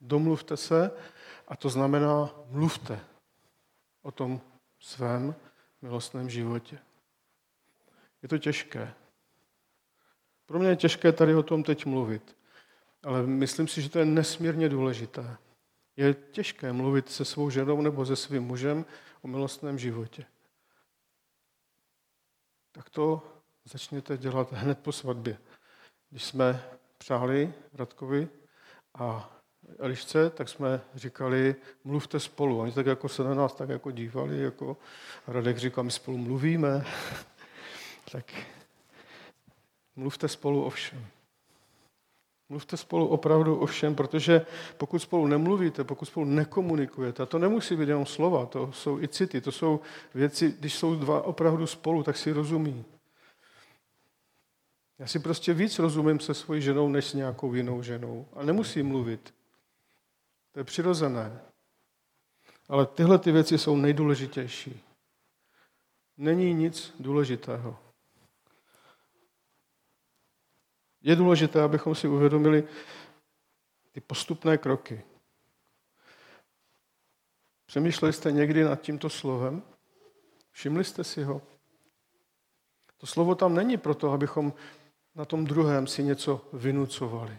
Domluvte 0.00 0.56
se 0.56 0.90
a 1.48 1.56
to 1.56 1.68
znamená 1.68 2.34
mluvte 2.46 3.00
o 4.02 4.10
tom 4.10 4.40
svém 4.80 5.34
milostném 5.82 6.30
životě. 6.30 6.78
Je 8.22 8.28
to 8.28 8.38
těžké. 8.38 8.94
Pro 10.46 10.58
mě 10.58 10.68
je 10.68 10.76
těžké 10.76 11.12
tady 11.12 11.34
o 11.34 11.42
tom 11.42 11.62
teď 11.62 11.86
mluvit, 11.86 12.36
ale 13.02 13.26
myslím 13.26 13.68
si, 13.68 13.82
že 13.82 13.90
to 13.90 13.98
je 13.98 14.04
nesmírně 14.04 14.68
důležité. 14.68 15.36
Je 15.96 16.14
těžké 16.14 16.72
mluvit 16.72 17.08
se 17.08 17.24
svou 17.24 17.50
ženou 17.50 17.80
nebo 17.80 18.06
se 18.06 18.16
svým 18.16 18.42
mužem 18.42 18.84
o 19.22 19.28
milostném 19.28 19.78
životě. 19.78 20.26
Tak 22.72 22.90
to 22.90 23.22
začněte 23.64 24.18
dělat 24.18 24.52
hned 24.52 24.78
po 24.78 24.92
svatbě. 24.92 25.38
Když 26.10 26.24
jsme 26.24 26.64
přáli 26.98 27.54
Radkovi 27.74 28.28
a 28.94 29.36
Elišce, 29.78 30.30
tak 30.30 30.48
jsme 30.48 30.80
říkali, 30.94 31.56
mluvte 31.84 32.20
spolu. 32.20 32.60
Oni 32.60 32.72
tak 32.72 32.86
jako 32.86 33.08
se 33.08 33.24
na 33.24 33.34
nás 33.34 33.54
tak 33.54 33.68
jako 33.68 33.90
dívali, 33.90 34.38
jako 34.38 34.76
Radek 35.26 35.58
říkal, 35.58 35.84
my 35.84 35.90
spolu 35.90 36.18
mluvíme. 36.18 36.86
tak 38.12 38.34
mluvte 39.96 40.28
spolu 40.28 40.64
o 40.64 40.70
všem. 40.70 41.06
Mluvte 42.50 42.76
spolu 42.76 43.06
opravdu 43.08 43.56
o 43.56 43.66
všem, 43.66 43.94
protože 43.94 44.46
pokud 44.76 44.98
spolu 44.98 45.26
nemluvíte, 45.26 45.84
pokud 45.84 46.04
spolu 46.04 46.26
nekomunikujete, 46.26 47.22
a 47.22 47.26
to 47.26 47.38
nemusí 47.38 47.76
být 47.76 47.88
jenom 47.88 48.06
slova, 48.06 48.46
to 48.46 48.72
jsou 48.72 49.00
i 49.00 49.08
city, 49.08 49.40
to 49.40 49.52
jsou 49.52 49.80
věci, 50.14 50.54
když 50.58 50.74
jsou 50.74 50.94
dva 50.94 51.22
opravdu 51.22 51.66
spolu, 51.66 52.02
tak 52.02 52.16
si 52.16 52.32
rozumí. 52.32 52.84
Já 54.98 55.06
si 55.06 55.18
prostě 55.18 55.54
víc 55.54 55.78
rozumím 55.78 56.20
se 56.20 56.34
svojí 56.34 56.62
ženou, 56.62 56.88
než 56.88 57.04
s 57.04 57.14
nějakou 57.14 57.54
jinou 57.54 57.82
ženou. 57.82 58.26
A 58.32 58.44
nemusím 58.44 58.86
mluvit. 58.86 59.34
To 60.52 60.60
je 60.60 60.64
přirozené. 60.64 61.40
Ale 62.68 62.86
tyhle 62.86 63.18
ty 63.18 63.32
věci 63.32 63.58
jsou 63.58 63.76
nejdůležitější. 63.76 64.82
Není 66.16 66.54
nic 66.54 66.94
důležitého. 67.00 67.78
Je 71.02 71.16
důležité, 71.16 71.62
abychom 71.62 71.94
si 71.94 72.08
uvědomili 72.08 72.68
ty 73.92 74.00
postupné 74.00 74.58
kroky. 74.58 75.02
Přemýšleli 77.66 78.12
jste 78.12 78.32
někdy 78.32 78.64
nad 78.64 78.80
tímto 78.80 79.10
slovem? 79.10 79.62
Všimli 80.50 80.84
jste 80.84 81.04
si 81.04 81.22
ho? 81.22 81.42
To 82.96 83.06
slovo 83.06 83.34
tam 83.34 83.54
není 83.54 83.76
proto, 83.76 84.12
abychom 84.12 84.52
na 85.14 85.24
tom 85.24 85.44
druhém 85.44 85.86
si 85.86 86.02
něco 86.02 86.48
vynucovali. 86.52 87.38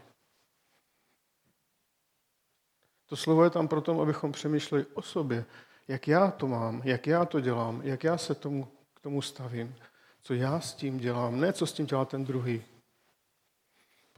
To 3.06 3.16
slovo 3.16 3.44
je 3.44 3.50
tam 3.50 3.68
proto, 3.68 4.02
abychom 4.02 4.32
přemýšleli 4.32 4.86
o 4.94 5.02
sobě, 5.02 5.46
jak 5.88 6.08
já 6.08 6.32
to 6.32 6.48
mám, 6.48 6.82
jak 6.86 7.08
já 7.08 7.26
to 7.26 7.40
dělám, 7.40 7.82
jak 7.84 8.04
já 8.04 8.18
se 8.18 8.36
tomu, 8.36 8.68
k 8.94 9.00
tomu 9.00 9.22
stavím, 9.22 9.76
co 10.22 10.34
já 10.34 10.60
s 10.60 10.74
tím 10.74 10.98
dělám, 10.98 11.40
ne 11.40 11.54
co 11.54 11.68
s 11.68 11.74
tím 11.74 11.86
dělá 11.86 12.06
ten 12.06 12.26
druhý. 12.26 12.64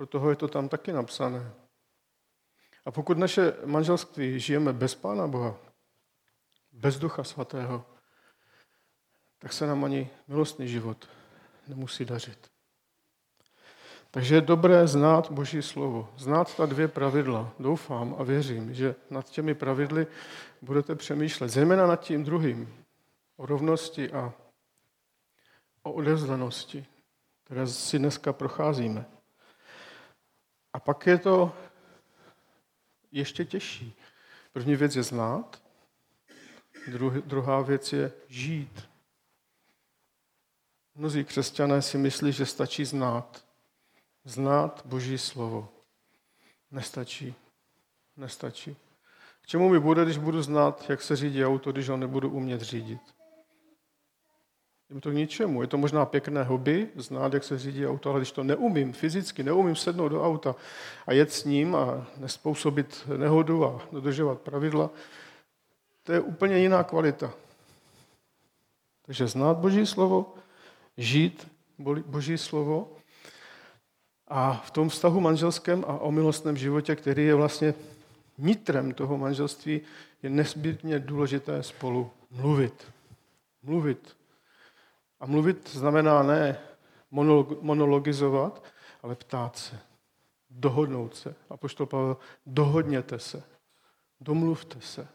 Proto 0.04 0.30
je 0.30 0.36
to 0.36 0.48
tam 0.48 0.70
taky 0.70 0.92
napsané. 0.92 1.52
A 2.86 2.92
pokud 2.92 3.18
naše 3.18 3.54
manželství 3.66 4.40
žijeme 4.40 4.74
bez 4.74 4.96
Pána 4.96 5.28
Boha, 5.28 5.56
bez 6.72 7.00
Ducha 7.00 7.24
Svatého, 7.24 7.86
tak 9.40 9.54
se 9.54 9.68
nám 9.68 9.84
ani 9.84 10.10
milostný 10.28 10.68
život 10.68 11.10
nemusí 11.68 12.06
dařit. 12.06 12.52
Takže 14.12 14.36
je 14.36 14.42
dobré 14.42 14.88
znát 14.88 15.32
Boží 15.32 15.62
slovo, 15.62 16.14
znát 16.18 16.56
ta 16.56 16.66
dvě 16.66 16.88
pravidla. 16.88 17.54
Doufám 17.60 18.16
a 18.20 18.24
věřím, 18.24 18.74
že 18.74 18.96
nad 19.10 19.30
těmi 19.30 19.56
pravidly 19.56 20.08
budete 20.62 20.96
přemýšlet, 20.96 21.50
zejména 21.50 21.88
nad 21.88 22.00
tím 22.00 22.24
druhým, 22.24 22.86
o 23.38 23.46
rovnosti 23.46 24.12
a 24.12 24.34
o 25.84 25.92
odevzdanosti, 25.92 26.86
které 27.44 27.68
si 27.68 28.00
dneska 28.00 28.34
procházíme. 28.34 29.13
A 30.74 30.80
pak 30.80 31.08
je 31.08 31.18
to 31.18 31.56
ještě 33.12 33.46
těžší. 33.46 33.96
První 34.54 34.76
věc 34.76 34.96
je 34.96 35.04
znát, 35.04 35.62
druhá 37.26 37.62
věc 37.62 37.94
je 37.94 38.12
žít. 38.28 38.90
Mnozí 40.96 41.24
křesťané 41.24 41.82
si 41.82 41.98
myslí, 41.98 42.32
že 42.32 42.46
stačí 42.46 42.86
znát, 42.86 43.44
Znát 44.26 44.82
Boží 44.86 45.18
slovo. 45.18 45.70
Nestačí. 46.72 47.36
Nestačí. 48.18 48.76
K 49.42 49.48
čemu 49.48 49.70
mi 49.70 49.80
bude, 49.80 50.04
když 50.04 50.18
budu 50.18 50.42
znát, 50.42 50.90
jak 50.90 51.02
se 51.02 51.16
řídí 51.16 51.46
auto, 51.46 51.72
když 51.72 51.90
ho 51.90 51.98
nebudu 51.98 52.30
umět 52.30 52.62
řídit? 52.62 53.02
Je 54.94 55.02
to 55.02 55.12
k 55.12 55.14
ničemu. 55.14 55.62
Je 55.62 55.68
to 55.68 55.78
možná 55.78 56.06
pěkné 56.06 56.44
hobby, 56.44 56.88
znát, 56.96 57.34
jak 57.34 57.44
se 57.44 57.58
řídí 57.58 57.88
auto, 57.88 58.10
ale 58.10 58.20
když 58.20 58.32
to 58.32 58.44
neumím 58.44 58.94
fyzicky, 58.94 59.44
neumím 59.44 59.76
sednout 59.76 60.10
do 60.10 60.24
auta 60.24 60.56
a 61.08 61.14
jet 61.14 61.32
s 61.32 61.46
ním 61.46 61.76
a 61.76 62.08
nespůsobit 62.18 63.08
nehodu 63.18 63.66
a 63.66 63.82
dodržovat 63.92 64.42
pravidla, 64.42 64.90
to 66.04 66.14
je 66.14 66.20
úplně 66.20 66.58
jiná 66.58 66.84
kvalita. 66.84 67.34
Takže 69.06 69.28
znát 69.28 69.58
Boží 69.58 69.86
slovo, 69.86 70.34
žít 70.98 71.48
Boží 72.06 72.38
slovo 72.38 72.92
a 74.28 74.64
v 74.66 74.72
tom 74.72 74.90
vztahu 74.90 75.20
manželském 75.20 75.86
a 75.88 76.00
o 76.00 76.12
milostném 76.12 76.58
životě, 76.58 76.96
který 76.96 77.26
je 77.26 77.36
vlastně 77.36 77.74
nitrem 78.38 78.94
toho 78.94 79.18
manželství, 79.18 79.82
je 80.24 80.30
nezbytně 80.30 81.00
důležité 81.00 81.64
spolu 81.64 82.12
mluvit. 82.32 82.88
Mluvit. 83.64 84.16
A 85.24 85.26
mluvit 85.26 85.70
znamená 85.70 86.24
ne 86.24 86.60
monologizovat, 87.62 88.64
ale 89.02 89.16
ptát 89.16 89.58
se. 89.58 89.80
Dohodnout 90.50 91.16
se. 91.16 91.36
A 91.50 91.58
poštol 91.58 91.86
Pavel, 91.86 92.18
dohodněte 92.46 93.20
se. 93.20 93.44
Domluvte 94.22 94.82
se. 94.82 95.08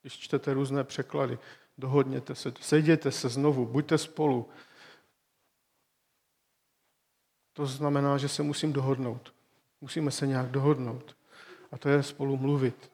Když 0.00 0.18
čtete 0.18 0.54
různé 0.54 0.84
překlady, 0.84 1.38
dohodněte 1.78 2.34
se. 2.34 2.52
Sejděte 2.60 3.12
se 3.12 3.28
znovu, 3.28 3.66
buďte 3.66 3.98
spolu. 3.98 4.48
To 7.52 7.66
znamená, 7.66 8.18
že 8.18 8.28
se 8.28 8.42
musím 8.42 8.72
dohodnout. 8.72 9.34
Musíme 9.80 10.10
se 10.10 10.26
nějak 10.26 10.50
dohodnout. 10.50 11.16
A 11.72 11.78
to 11.78 11.88
je 11.88 12.02
spolu 12.02 12.36
mluvit. 12.36 12.90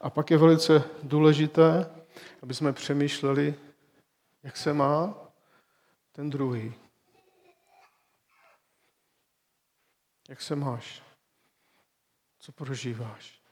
A 0.00 0.10
pak 0.10 0.30
je 0.30 0.38
velice 0.38 0.84
důležité, 1.02 1.90
aby 2.42 2.54
jsme 2.54 2.72
přemýšleli, 2.72 3.54
jak 4.42 4.56
se 4.56 4.72
má 4.72 5.14
ten 6.12 6.30
druhý. 6.30 6.74
Jak 10.28 10.42
se 10.42 10.56
máš? 10.56 11.02
Co 12.38 12.52
prožíváš? 12.52 13.42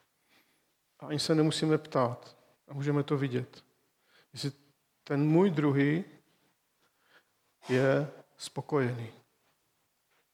A 1.00 1.06
ani 1.06 1.18
se 1.18 1.34
nemusíme 1.34 1.78
ptát. 1.78 2.36
A 2.68 2.74
můžeme 2.74 3.02
to 3.02 3.16
vidět. 3.16 3.64
Jestli 4.32 4.52
ten 5.04 5.28
můj 5.28 5.50
druhý 5.50 6.04
je 7.68 8.10
spokojený. 8.36 9.12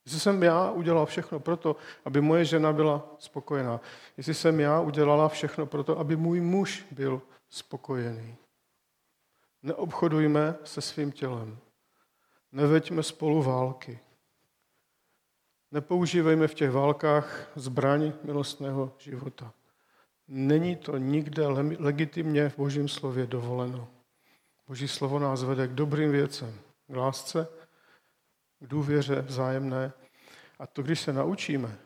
Jestli 0.05 0.21
jsem 0.21 0.43
já 0.43 0.71
udělal 0.71 1.07
všechno 1.07 1.41
pro 1.41 1.57
to, 1.57 1.77
aby 2.05 2.21
moje 2.21 2.45
žena 2.45 2.73
byla 2.73 3.15
spokojená. 3.19 3.81
Jestli 4.17 4.35
jsem 4.35 4.61
já 4.61 4.81
udělala 4.81 5.29
všechno 5.29 5.67
pro 5.67 5.85
to, 5.85 5.99
aby 5.99 6.17
můj 6.17 6.41
muž 6.41 6.87
byl 6.91 7.23
spokojený. 7.49 8.37
Neobchodujme 9.67 10.55
se 10.65 10.81
svým 10.81 11.13
tělem. 11.13 11.59
Neveďme 12.53 13.03
spolu 13.03 13.43
války. 13.43 13.99
Nepoužívejme 15.73 16.49
v 16.49 16.55
těch 16.55 16.71
válkách 16.71 17.51
zbraň 17.57 18.13
milostného 18.23 18.93
života. 18.99 19.53
Není 20.29 20.77
to 20.77 20.97
nikde 20.97 21.47
legitimně 21.79 22.49
v 22.49 22.57
Božím 22.57 22.89
slově 22.89 23.27
dovoleno. 23.27 23.89
Boží 24.69 24.89
slovo 24.89 25.19
nás 25.19 25.43
vede 25.43 25.69
k 25.69 25.75
dobrým 25.75 26.11
věcem, 26.13 26.59
k 26.93 26.97
lásce, 26.97 27.49
k 28.61 28.67
důvěře 28.67 29.23
vzájemné. 29.23 29.93
A 30.59 30.67
to, 30.67 30.83
když 30.83 31.01
se 31.01 31.13
naučíme, 31.13 31.79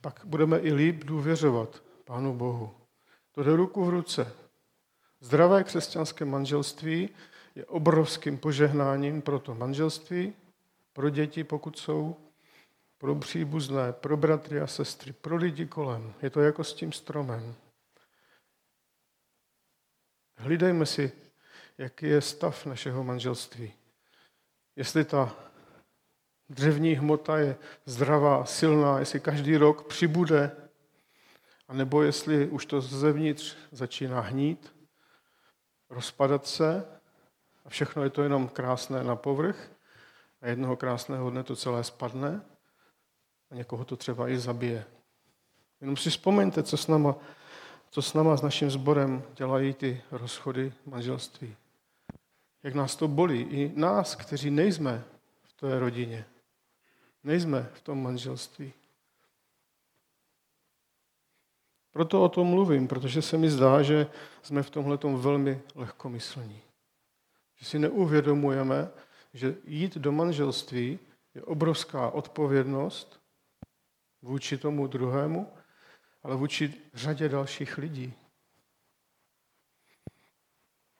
pak 0.00 0.20
budeme 0.24 0.58
i 0.58 0.72
líp 0.72 1.04
důvěřovat 1.04 1.82
Pánu 2.04 2.34
Bohu. 2.34 2.74
To 3.32 3.42
jde 3.42 3.56
ruku 3.56 3.84
v 3.84 3.88
ruce. 3.88 4.45
Zdravé 5.20 5.64
křesťanské 5.64 6.24
manželství 6.24 7.08
je 7.54 7.66
obrovským 7.66 8.38
požehnáním 8.38 9.22
pro 9.22 9.38
to 9.38 9.54
manželství, 9.54 10.34
pro 10.92 11.10
děti, 11.10 11.44
pokud 11.44 11.78
jsou, 11.78 12.16
pro 12.98 13.14
příbuzné, 13.14 13.92
pro 13.92 14.16
bratry 14.16 14.60
a 14.60 14.66
sestry, 14.66 15.12
pro 15.12 15.36
lidi 15.36 15.66
kolem. 15.66 16.14
Je 16.22 16.30
to 16.30 16.40
jako 16.40 16.64
s 16.64 16.74
tím 16.74 16.92
stromem. 16.92 17.54
Hlídejme 20.36 20.86
si, 20.86 21.12
jaký 21.78 22.06
je 22.06 22.20
stav 22.20 22.66
našeho 22.66 23.04
manželství. 23.04 23.72
Jestli 24.76 25.04
ta 25.04 25.36
dřevní 26.48 26.94
hmota 26.94 27.38
je 27.38 27.56
zdravá, 27.84 28.44
silná, 28.44 28.98
jestli 28.98 29.20
každý 29.20 29.56
rok 29.56 29.88
přibude, 29.88 30.56
anebo 31.68 32.02
jestli 32.02 32.48
už 32.48 32.66
to 32.66 32.80
zevnitř 32.80 33.56
začíná 33.72 34.20
hnít, 34.20 34.75
rozpadat 35.90 36.46
se 36.46 36.84
a 37.64 37.68
všechno 37.68 38.02
je 38.02 38.10
to 38.10 38.22
jenom 38.22 38.48
krásné 38.48 39.04
na 39.04 39.16
povrch 39.16 39.70
a 40.40 40.46
jednoho 40.46 40.76
krásného 40.76 41.30
dne 41.30 41.42
to 41.42 41.56
celé 41.56 41.84
spadne 41.84 42.40
a 43.50 43.54
někoho 43.54 43.84
to 43.84 43.96
třeba 43.96 44.28
i 44.28 44.38
zabije. 44.38 44.84
Jenom 45.80 45.96
si 45.96 46.10
vzpomeňte, 46.10 46.62
co 46.62 46.76
s 46.76 46.86
náma, 46.86 47.16
co 47.90 48.02
s 48.02 48.14
náma, 48.14 48.36
s 48.36 48.42
naším 48.42 48.70
sborem 48.70 49.22
dělají 49.34 49.74
ty 49.74 50.02
rozchody 50.10 50.72
manželství. 50.86 51.56
Jak 52.62 52.74
nás 52.74 52.96
to 52.96 53.08
bolí. 53.08 53.40
I 53.40 53.72
nás, 53.74 54.14
kteří 54.14 54.50
nejsme 54.50 55.04
v 55.42 55.52
té 55.52 55.78
rodině. 55.78 56.26
Nejsme 57.24 57.70
v 57.74 57.80
tom 57.80 58.02
manželství. 58.02 58.72
Proto 61.96 62.22
o 62.22 62.28
tom 62.28 62.46
mluvím, 62.46 62.88
protože 62.88 63.22
se 63.22 63.38
mi 63.38 63.50
zdá, 63.50 63.82
že 63.82 64.06
jsme 64.42 64.62
v 64.62 64.70
tomhle 64.70 64.98
velmi 65.02 65.62
lehkomyslní. 65.74 66.62
Že 67.56 67.66
si 67.66 67.78
neuvědomujeme, 67.78 68.90
že 69.34 69.56
jít 69.64 69.96
do 69.96 70.12
manželství 70.12 70.98
je 71.34 71.42
obrovská 71.42 72.10
odpovědnost 72.10 73.20
vůči 74.22 74.58
tomu 74.58 74.86
druhému, 74.86 75.52
ale 76.22 76.36
vůči 76.36 76.74
řadě 76.94 77.28
dalších 77.28 77.78
lidí. 77.78 78.14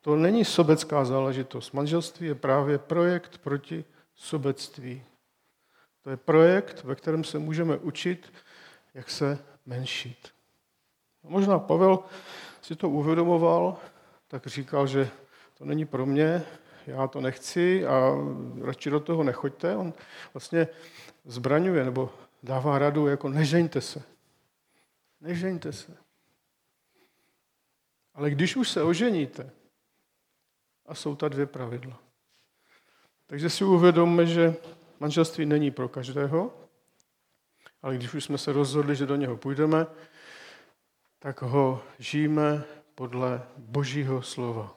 To 0.01 0.17
není 0.17 0.45
sobecká 0.45 1.05
záležitost. 1.05 1.73
Manželství 1.73 2.27
je 2.27 2.35
právě 2.35 2.79
projekt 2.79 3.39
proti 3.39 3.85
sobectví. 4.15 5.03
To 6.03 6.11
je 6.11 6.17
projekt, 6.17 6.85
ve 6.85 6.95
kterém 6.95 7.25
se 7.25 7.39
můžeme 7.39 7.77
učit, 7.77 8.33
jak 8.95 9.11
se 9.11 9.39
menšit. 9.67 10.36
Možná 11.29 11.59
Pavel 11.59 11.99
si 12.62 12.77
to 12.77 12.91
uvědomoval, 12.91 13.77
tak 14.29 14.47
říkal, 14.47 14.87
že 14.87 15.11
to 15.59 15.65
není 15.65 15.85
pro 15.85 16.07
mě, 16.07 16.43
já 16.87 17.07
to 17.07 17.21
nechci 17.21 17.87
a 17.87 18.12
radši 18.62 18.91
do 18.91 19.01
toho 19.01 19.23
nechoďte. 19.23 19.77
On 19.77 19.93
vlastně 20.35 20.69
zbraňuje 21.25 21.85
nebo 21.85 22.11
dává 22.43 22.79
radu 22.79 23.07
jako 23.07 23.29
nežeňte 23.29 23.81
se. 23.81 24.03
Nežeňte 25.21 25.73
se. 25.73 25.97
Ale 28.15 28.31
když 28.31 28.57
už 28.57 28.69
se 28.69 28.83
oženíte, 28.83 29.51
a 30.87 30.95
jsou 30.95 31.17
ta 31.17 31.29
dvě 31.29 31.47
pravidla. 31.47 31.99
Takže 33.27 33.51
si 33.51 33.65
uvědomme, 33.65 34.27
že 34.27 34.55
manželství 35.01 35.47
není 35.47 35.71
pro 35.71 35.89
každého, 35.89 36.55
ale 37.83 37.95
když 37.95 38.15
už 38.15 38.25
jsme 38.25 38.39
se 38.39 38.53
rozhodli, 38.53 38.97
že 38.97 39.07
do 39.07 39.17
něho 39.17 39.37
půjdeme, 39.37 39.87
tak 41.27 41.43
ho 41.43 41.83
žijeme 41.99 42.65
podle 42.95 43.49
Božího 43.57 44.23
slova. 44.23 44.77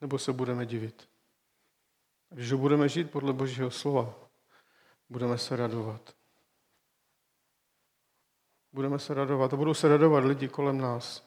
Nebo 0.00 0.18
se 0.18 0.32
budeme 0.32 0.66
divit. 0.66 1.08
Když 2.30 2.52
ho 2.52 2.58
budeme 2.58 2.88
žít 2.88 3.10
podle 3.10 3.32
Božího 3.32 3.70
slova, 3.70 4.14
budeme 5.08 5.38
se 5.38 5.56
radovat. 5.56 6.14
Budeme 8.72 8.98
se 8.98 9.14
radovat 9.14 9.52
a 9.52 9.56
budou 9.56 9.74
se 9.74 9.88
radovat 9.88 10.24
lidi 10.24 10.48
kolem 10.48 10.78
nás. 10.78 11.24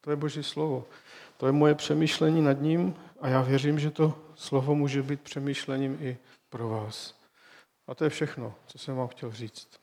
To 0.00 0.10
je 0.10 0.16
Boží 0.16 0.42
slovo. 0.42 0.86
To 1.36 1.46
je 1.46 1.52
moje 1.52 1.74
přemýšlení 1.74 2.42
nad 2.42 2.60
ním 2.60 2.94
a 3.20 3.28
já 3.28 3.42
věřím, 3.42 3.78
že 3.78 3.90
to 3.90 4.32
slovo 4.34 4.74
může 4.74 5.02
být 5.02 5.20
přemýšlením 5.20 5.98
i 6.00 6.18
pro 6.48 6.68
vás. 6.68 7.19
A 7.90 7.94
to 7.94 8.04
je 8.04 8.10
všechno, 8.10 8.54
co 8.66 8.78
jsem 8.78 8.96
vám 8.96 9.08
chtěl 9.08 9.32
říct. 9.32 9.79